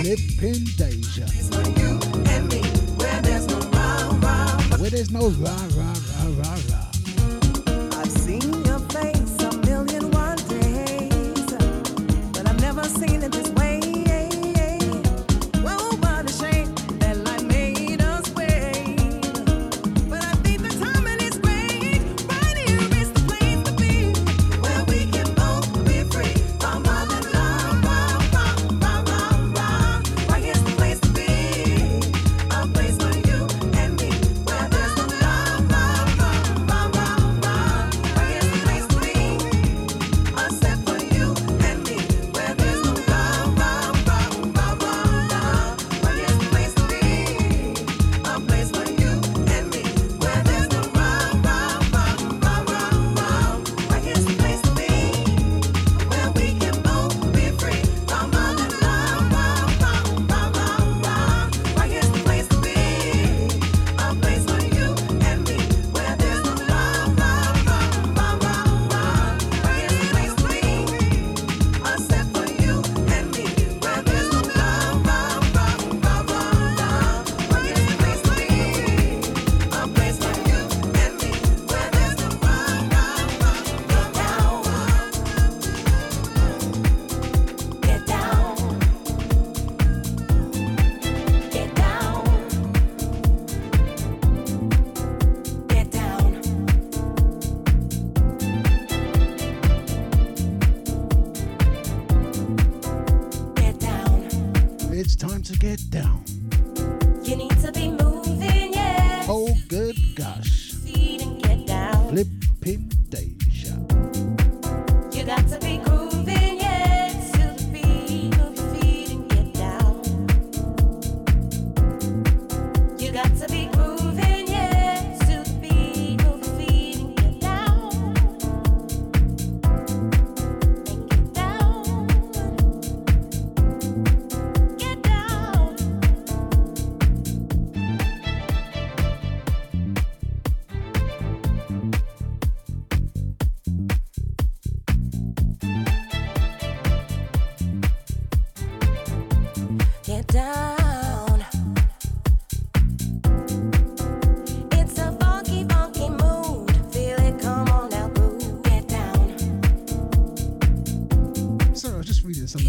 Lip 0.04 0.20
in 0.40 0.64
danger. 0.78 1.26
Where 4.78 4.90
there's 4.90 5.10
no 5.10 5.30
rah 5.42 5.68
rah 5.74 5.77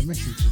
message. 0.10 0.49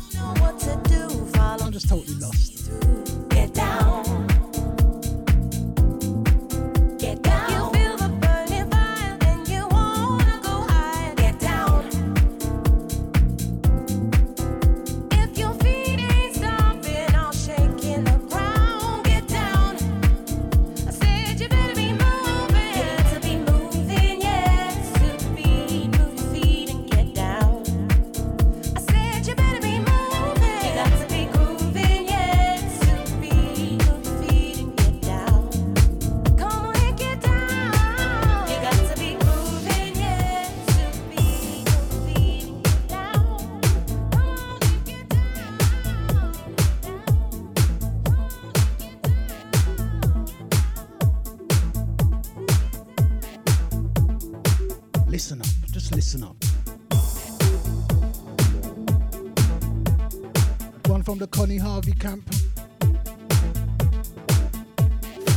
Harvey 61.77 61.93
Camp. 61.93 62.27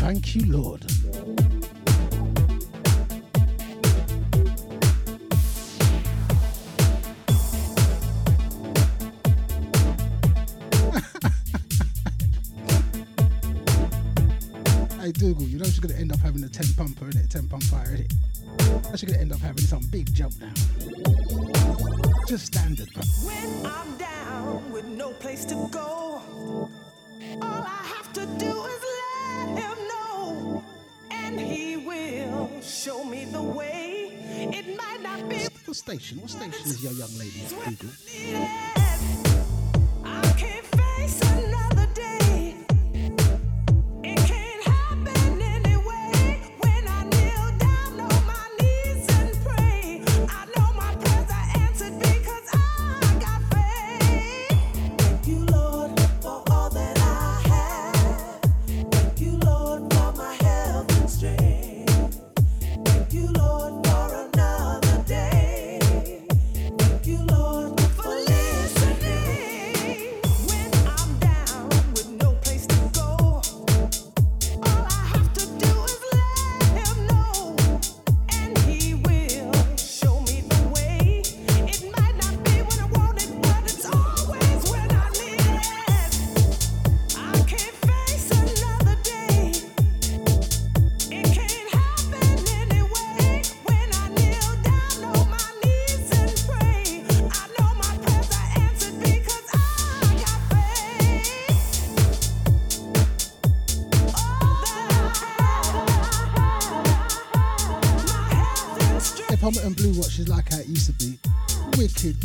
Thank 0.00 0.34
you, 0.34 0.50
Lord. 0.50 0.89
station? 35.90 36.20
What 36.20 36.30
station 36.30 36.66
is 36.70 36.84
your 36.84 36.92
young 36.92 37.10
lady 37.18 37.42
at, 37.42 37.50
Dougal? 37.64 37.90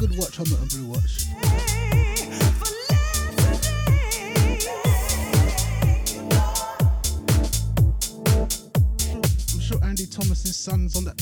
good 0.08 0.18
watch 0.20 0.40
on 0.40 0.46
the 0.46 0.56
blue 0.70 0.86
watch. 0.86 1.26
I'm 9.54 9.60
sure 9.60 9.84
Andy 9.84 10.06
Thomas's 10.06 10.56
son's 10.56 10.96
on 10.96 11.06
the 11.06 11.15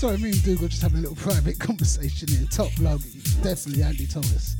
Sorry, 0.00 0.16
me 0.16 0.30
and 0.30 0.42
Dougal 0.42 0.66
just 0.66 0.80
having 0.80 1.00
a 1.00 1.02
little 1.02 1.14
private 1.14 1.58
conversation 1.58 2.26
here. 2.28 2.46
Top 2.50 2.70
love, 2.80 3.04
definitely 3.42 3.82
Andy 3.82 4.06
Thomas. 4.06 4.56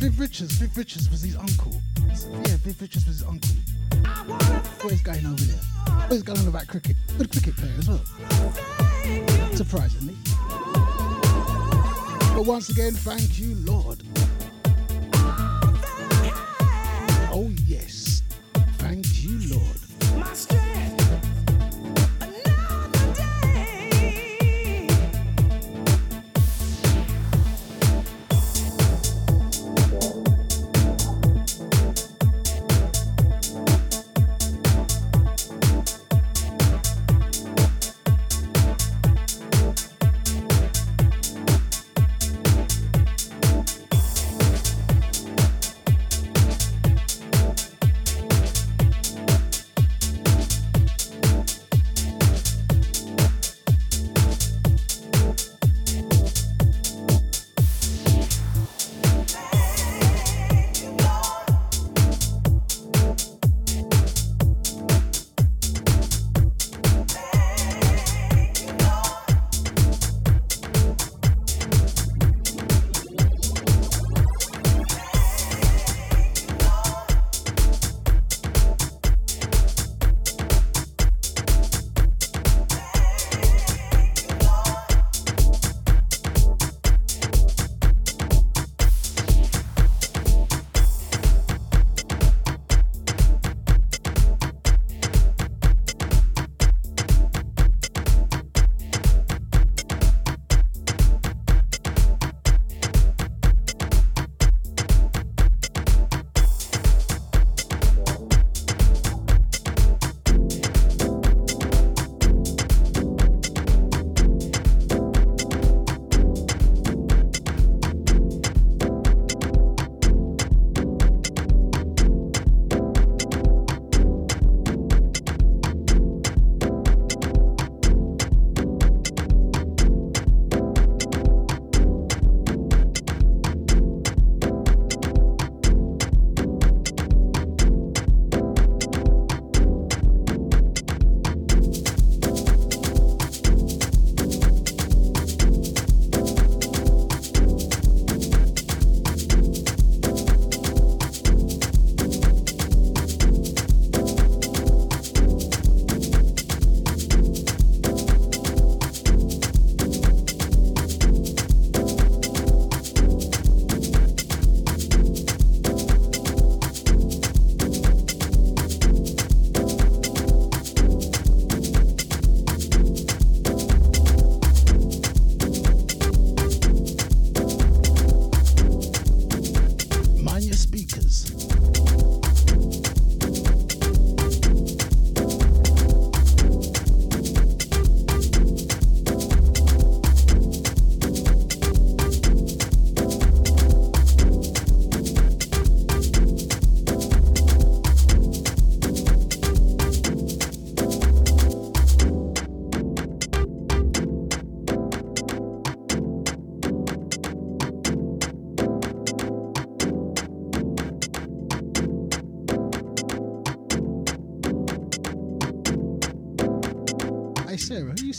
Viv 0.00 0.18
Richards, 0.18 0.54
Viv 0.54 0.76
Richards 0.76 1.08
was 1.08 1.22
his 1.22 1.36
uncle. 1.36 1.80
Yeah, 2.48 2.56
Viv 2.56 2.82
Richards 2.82 3.06
was 3.06 3.18
his 3.18 3.22
uncle. 3.22 3.54
What 4.82 4.92
is 4.92 5.02
going 5.02 5.24
over 5.24 5.36
there? 5.36 5.56
What 6.08 6.12
is 6.14 6.24
going 6.24 6.40
on 6.40 6.48
about 6.48 6.66
cricket? 6.66 6.96
Good 7.16 7.30
cricket 7.30 7.56
player 7.56 7.74
as 7.78 7.88
well. 7.88 8.04
Surprisingly. 9.54 10.16
But 12.34 12.44
once 12.44 12.70
again, 12.70 12.94
thank 12.94 13.38
you, 13.38 13.54
Lord. 13.54 13.93
thank 18.94 19.24
you 19.24 19.56
lord 19.56 19.73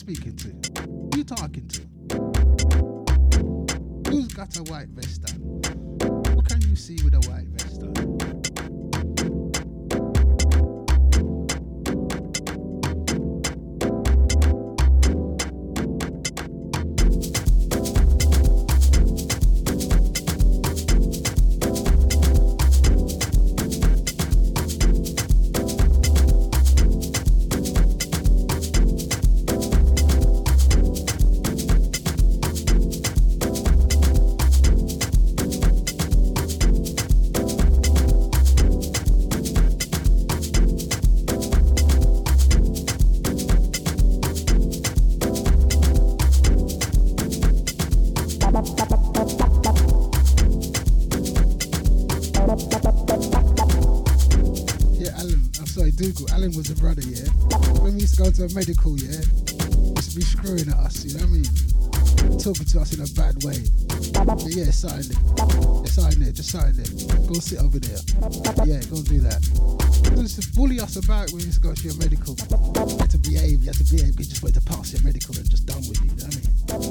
speaking 0.06 0.36
to? 0.36 0.50
Who 0.84 1.18
you 1.18 1.24
talking 1.24 1.68
to? 1.68 1.82
Who's 4.08 4.34
got 4.34 4.56
a 4.56 4.64
white 4.72 4.90
vest 4.90 5.34
on? 5.34 5.40
Who 6.32 6.42
can 6.44 6.62
you 6.62 6.76
see 6.76 6.98
with 7.04 7.16
a 7.16 7.22
white 7.28 7.48
a 58.46 58.54
medical, 58.54 58.98
yeah, 59.00 59.22
just 59.96 60.16
be 60.16 60.22
screwing 60.22 60.70
at 60.70 60.78
us, 60.78 61.04
you 61.06 61.18
know 61.18 61.26
what 61.26 61.34
I 61.34 61.42
mean? 61.42 62.38
Talking 62.38 62.66
to 62.66 62.80
us 62.80 62.94
in 62.94 63.02
a 63.02 63.10
bad 63.18 63.42
way. 63.44 63.58
But 64.22 64.46
yeah, 64.54 64.70
sign 64.70 65.02
it. 65.02 65.18
Yeah, 65.42 65.90
sign 65.90 66.22
it, 66.22 66.34
just 66.34 66.52
sign 66.52 66.76
it. 66.78 66.90
Go 67.28 67.40
sit 67.42 67.60
over 67.60 67.80
there. 67.80 67.98
Yeah, 68.66 68.82
go 68.86 69.02
do 69.02 69.20
that. 69.26 69.42
Just 70.14 70.54
bully 70.56 70.80
us 70.80 70.96
about 70.98 71.32
when 71.32 71.42
you 71.42 71.52
go 71.60 71.74
to 71.74 71.84
your 71.84 71.98
medical. 71.98 72.36
You 72.38 72.98
have 72.98 73.10
to 73.10 73.18
behave, 73.18 73.64
you 73.64 73.68
have 73.74 73.78
to 73.82 73.88
behave, 73.90 74.20
you 74.20 74.26
just 74.26 74.44
wait 74.44 74.54
to 74.54 74.62
pass 74.62 74.94
your 74.94 75.02
medical 75.02 75.36
and 75.38 75.50
just 75.50 75.66
done 75.66 75.82
with 75.90 75.98
you, 76.02 76.12
you 76.14 76.18
know 76.22 76.30
what 76.30 76.86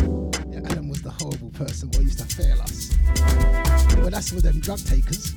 I 0.00 0.02
mean? 0.02 0.52
Yeah, 0.52 0.70
Adam 0.70 0.88
was 0.88 1.02
the 1.02 1.10
horrible 1.10 1.50
person 1.50 1.88
what 1.94 2.02
used 2.02 2.18
to 2.18 2.26
fail 2.26 2.60
us. 2.62 2.90
Well, 3.98 4.10
that's 4.10 4.30
for 4.32 4.40
them 4.40 4.58
drug 4.58 4.82
takers. 4.82 5.34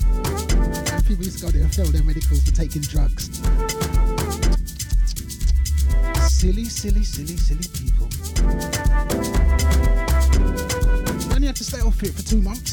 People 1.05 1.25
used 1.25 1.39
to 1.39 1.45
go 1.45 1.51
there 1.51 1.61
and 1.61 1.73
fail 1.73 1.85
their 1.91 2.03
medicals 2.03 2.41
for 2.41 2.55
taking 2.55 2.81
drugs 2.81 3.42
silly, 6.43 6.65
silly, 6.65 7.03
silly, 7.05 7.37
silly 7.37 7.67
people. 7.73 8.07
Then 11.29 11.41
you 11.41 11.47
had 11.47 11.55
to 11.55 11.63
stay 11.63 11.79
off 11.79 12.03
it 12.03 12.13
for 12.13 12.21
two 12.21 12.41
months. 12.41 12.72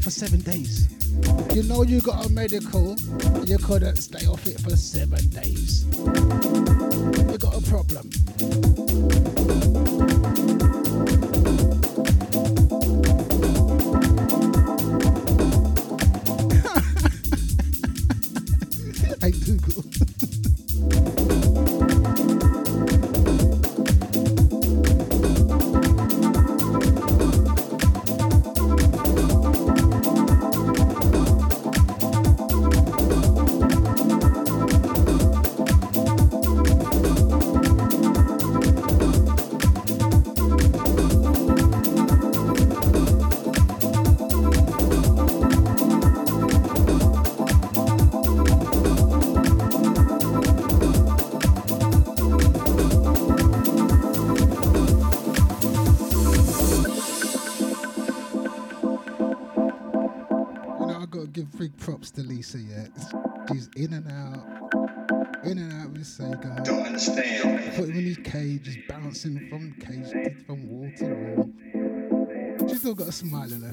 for 0.00 0.10
seven 0.10 0.40
days. 0.40 0.88
You 1.54 1.62
know 1.64 1.82
you 1.82 2.00
got 2.00 2.24
a 2.24 2.28
medical, 2.30 2.96
you 3.44 3.58
couldn't 3.58 3.96
stay 3.96 4.26
off 4.26 4.46
it 4.46 4.60
for 4.60 4.76
seven 4.76 5.28
days. 5.28 5.84
You 7.28 7.38
got 7.38 7.56
a 7.56 7.62
problem. 7.68 8.08
Wall. 73.12 73.30
She's 73.46 73.56
still 73.56 73.71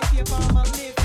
life, 0.00 0.18
you 0.18 0.24
farmer 0.24 0.62
live. 0.72 0.99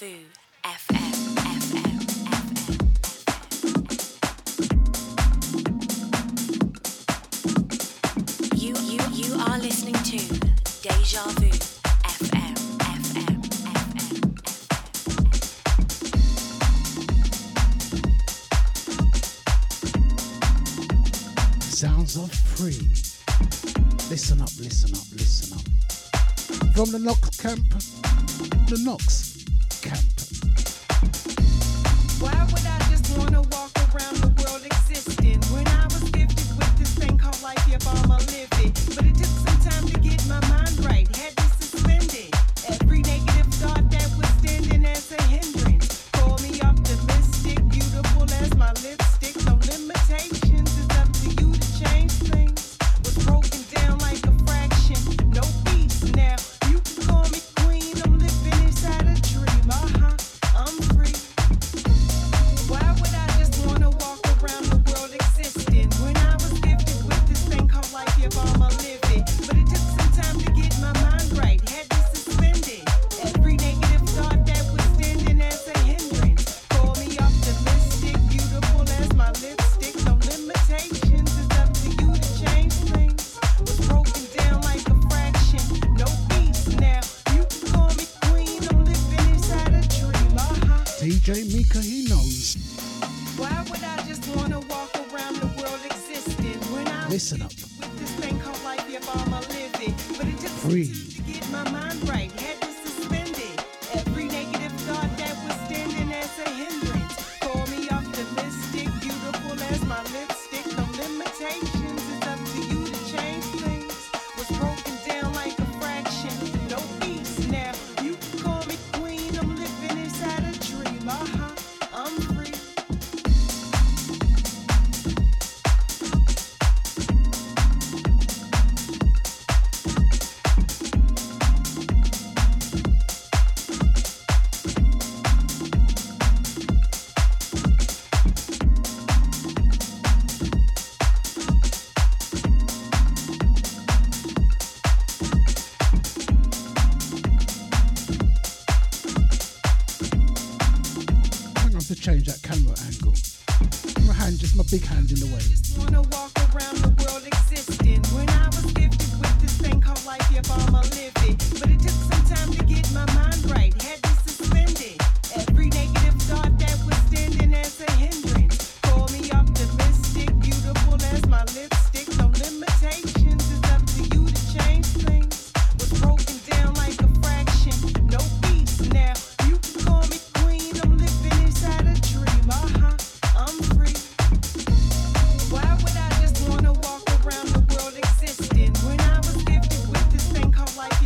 You, 0.00 0.14
you, 8.54 9.00
you 9.10 9.34
are 9.40 9.58
listening 9.58 9.94
to 9.94 10.18
Deja 10.82 11.24
Vu 11.40 11.50
FM. 11.50 12.54
FM. 12.78 13.42
FM. 13.74 14.22
Sounds 21.60 22.16
of 22.16 22.32
free. 22.32 22.88
Listen 24.08 24.40
up, 24.42 24.50
listen 24.60 24.94
up, 24.94 25.10
listen 25.12 25.58
up. 25.58 25.64
From 26.76 26.92
the 26.92 27.00
Knox 27.00 27.30
camp, 27.40 27.68
the 28.68 28.78
Knox 28.84 29.17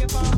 your 0.03 0.09
phone. 0.09 0.32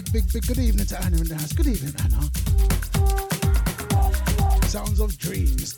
Big, 0.00 0.12
big, 0.12 0.32
big 0.32 0.46
good 0.46 0.58
evening 0.58 0.86
to 0.86 1.00
Anna 1.02 1.16
in 1.16 1.24
the 1.24 1.34
house. 1.34 1.52
Good 1.52 1.66
evening, 1.66 1.92
Anna. 2.04 2.20
Sounds 4.68 5.00
of 5.00 5.18
dreams. 5.18 5.76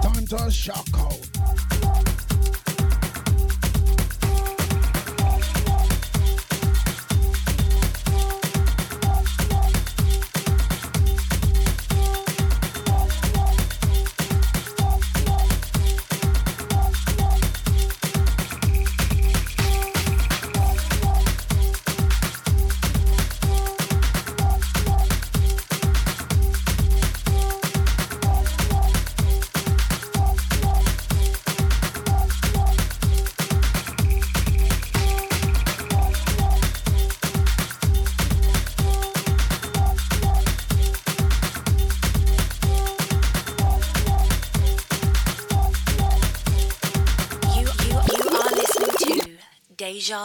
Time 0.00 0.26
to 0.26 0.50
shock 0.50 0.87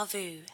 Vu 0.04 0.53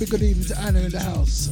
big, 0.00 0.08
good 0.08 0.22
evening 0.22 0.46
to 0.46 0.58
Anna 0.58 0.80
in 0.80 0.90
the 0.90 0.98
house. 0.98 1.49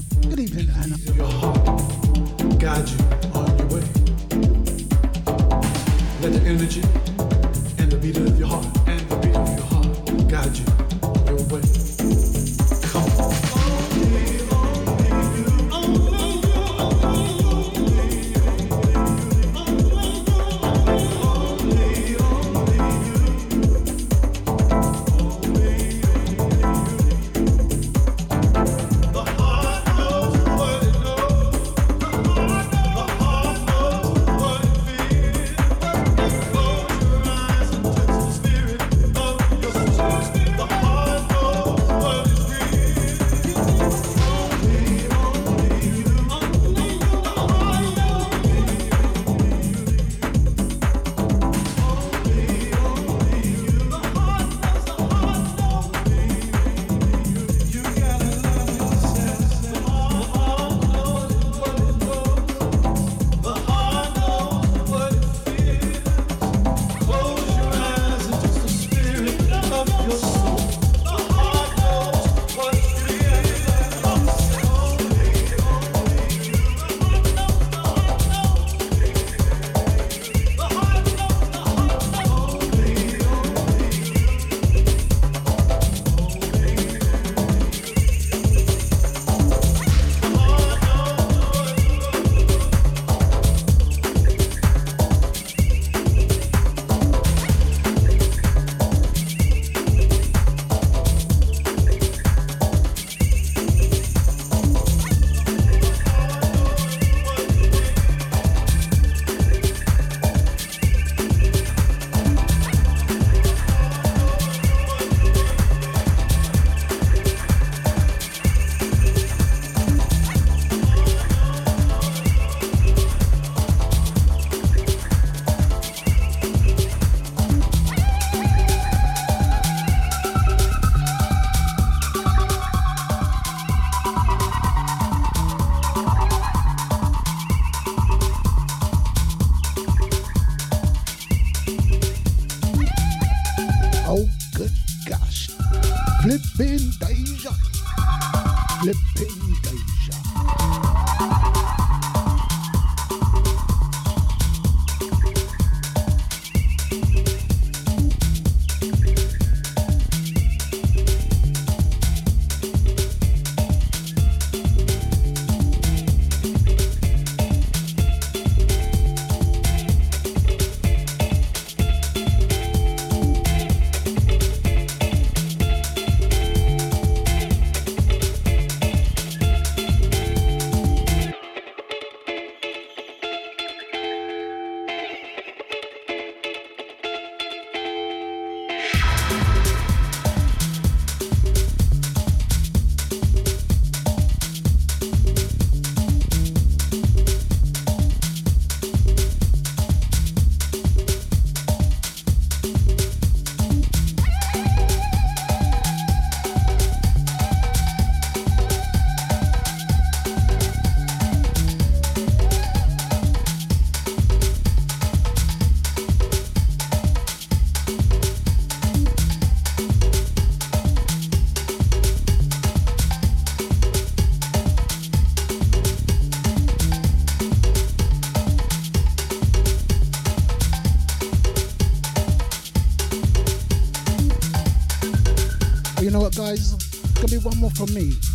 From 237.79 237.95
me. 237.95 238.28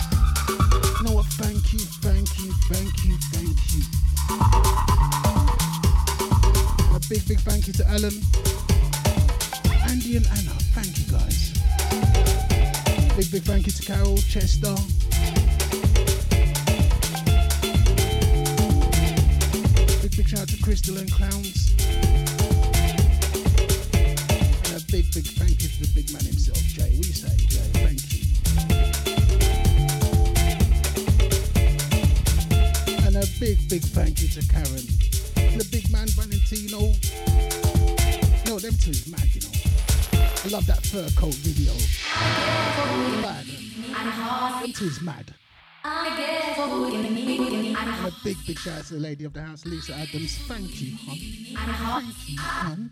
Fur 40.94 41.10
coat 41.20 41.34
video. 41.42 41.74
Them 44.62 44.74
two 44.74 44.92
mad. 45.04 45.34
And 45.84 46.20
a 48.06 48.12
big, 48.24 48.38
big 48.46 48.60
shout 48.60 48.78
out 48.78 48.86
to 48.86 48.94
the 48.94 49.00
lady 49.00 49.26
of 49.26 49.34
the 49.34 49.42
house, 49.42 49.66
Lisa 49.66 49.96
Adams. 49.96 50.38
Thank 50.48 50.82
you, 50.82 50.96
hon. 50.98 51.18
Thank 51.58 52.30
you, 52.30 52.40
hon. 52.40 52.92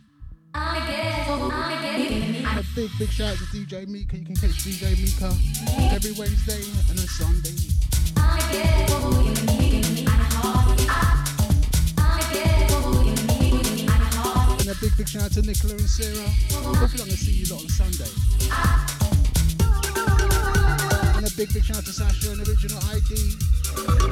And 0.56 2.60
a 2.60 2.64
big, 2.76 2.90
big 2.98 3.12
shout 3.12 3.34
out 3.34 3.38
to 3.38 3.44
DJ 3.46 3.88
Mika. 3.88 4.18
You 4.18 4.26
can 4.26 4.36
catch 4.36 4.64
DJ 4.66 4.98
Mika 5.00 5.32
every 5.94 6.14
Wednesday 6.14 6.64
and 6.90 6.98
a 6.98 7.08
Sunday. 7.08 7.56
Out 15.32 15.44
to 15.44 15.48
Nicola 15.48 15.74
and 15.76 15.90
Sarah. 15.90 16.28
Hopefully, 16.52 17.02
I'm 17.02 17.08
gonna 17.08 17.18
see 17.18 17.32
you 17.32 17.46
lot 17.54 17.64
on 17.64 17.70
Sunday. 17.70 18.12
And 21.16 21.26
a 21.26 21.32
big, 21.38 21.54
big 21.54 21.64
shout 21.64 21.78
out 21.78 21.86
to 21.86 21.94
Sasha 21.94 22.32
and 22.32 22.48
Original 22.48 22.80
ID. 22.92 23.16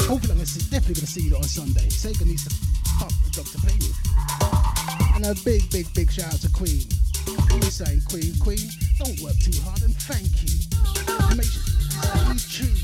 Hopefully, 0.08 0.32
I'm 0.32 0.40
gonna 0.40 0.46
see, 0.46 0.62
definitely 0.70 0.96
gonna 0.96 1.08
see 1.08 1.24
you 1.24 1.32
lot 1.32 1.44
on 1.44 1.50
Sunday. 1.50 1.88
Sega 1.90 2.26
needs 2.26 2.48
to 2.48 2.56
pop 3.00 3.12
a 3.12 3.30
dog 3.32 3.46
to 3.48 3.58
play 3.60 3.76
with. 3.80 4.00
And 5.16 5.26
a 5.26 5.36
big, 5.44 5.70
big, 5.72 5.92
big 5.94 6.12
shout 6.12 6.34
out 6.34 6.40
to 6.42 6.50
Queen. 6.52 6.88
You 7.28 7.62
saying, 7.64 8.02
Queen? 8.08 8.38
Queen, 8.40 8.70
don't 9.00 9.20
work 9.20 9.36
too 9.40 9.60
hard 9.64 9.82
and 9.82 9.96
thank 10.08 10.32
you. 10.44 10.56
Make 11.36 11.48
sure 11.48 11.64
you 12.32 12.40
tune. 12.40 12.79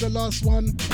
The 0.00 0.10
last 0.10 0.44
one. 0.44 0.85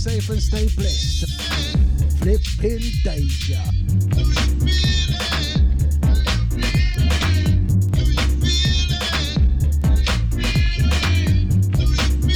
Safe 0.00 0.30
and 0.30 0.42
stay 0.42 0.66
blessed. 0.76 1.28
Flipping 2.20 2.80
Deja. 3.04 3.60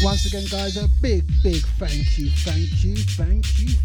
Once 0.05 0.27
again, 0.27 0.45
guys, 0.51 0.77
a 0.77 0.87
big, 1.01 1.25
big 1.43 1.65
thank 1.79 2.19
you, 2.19 2.29
thank 2.45 2.85
you, 2.85 2.97
thank 2.97 3.59
you. 3.59 3.84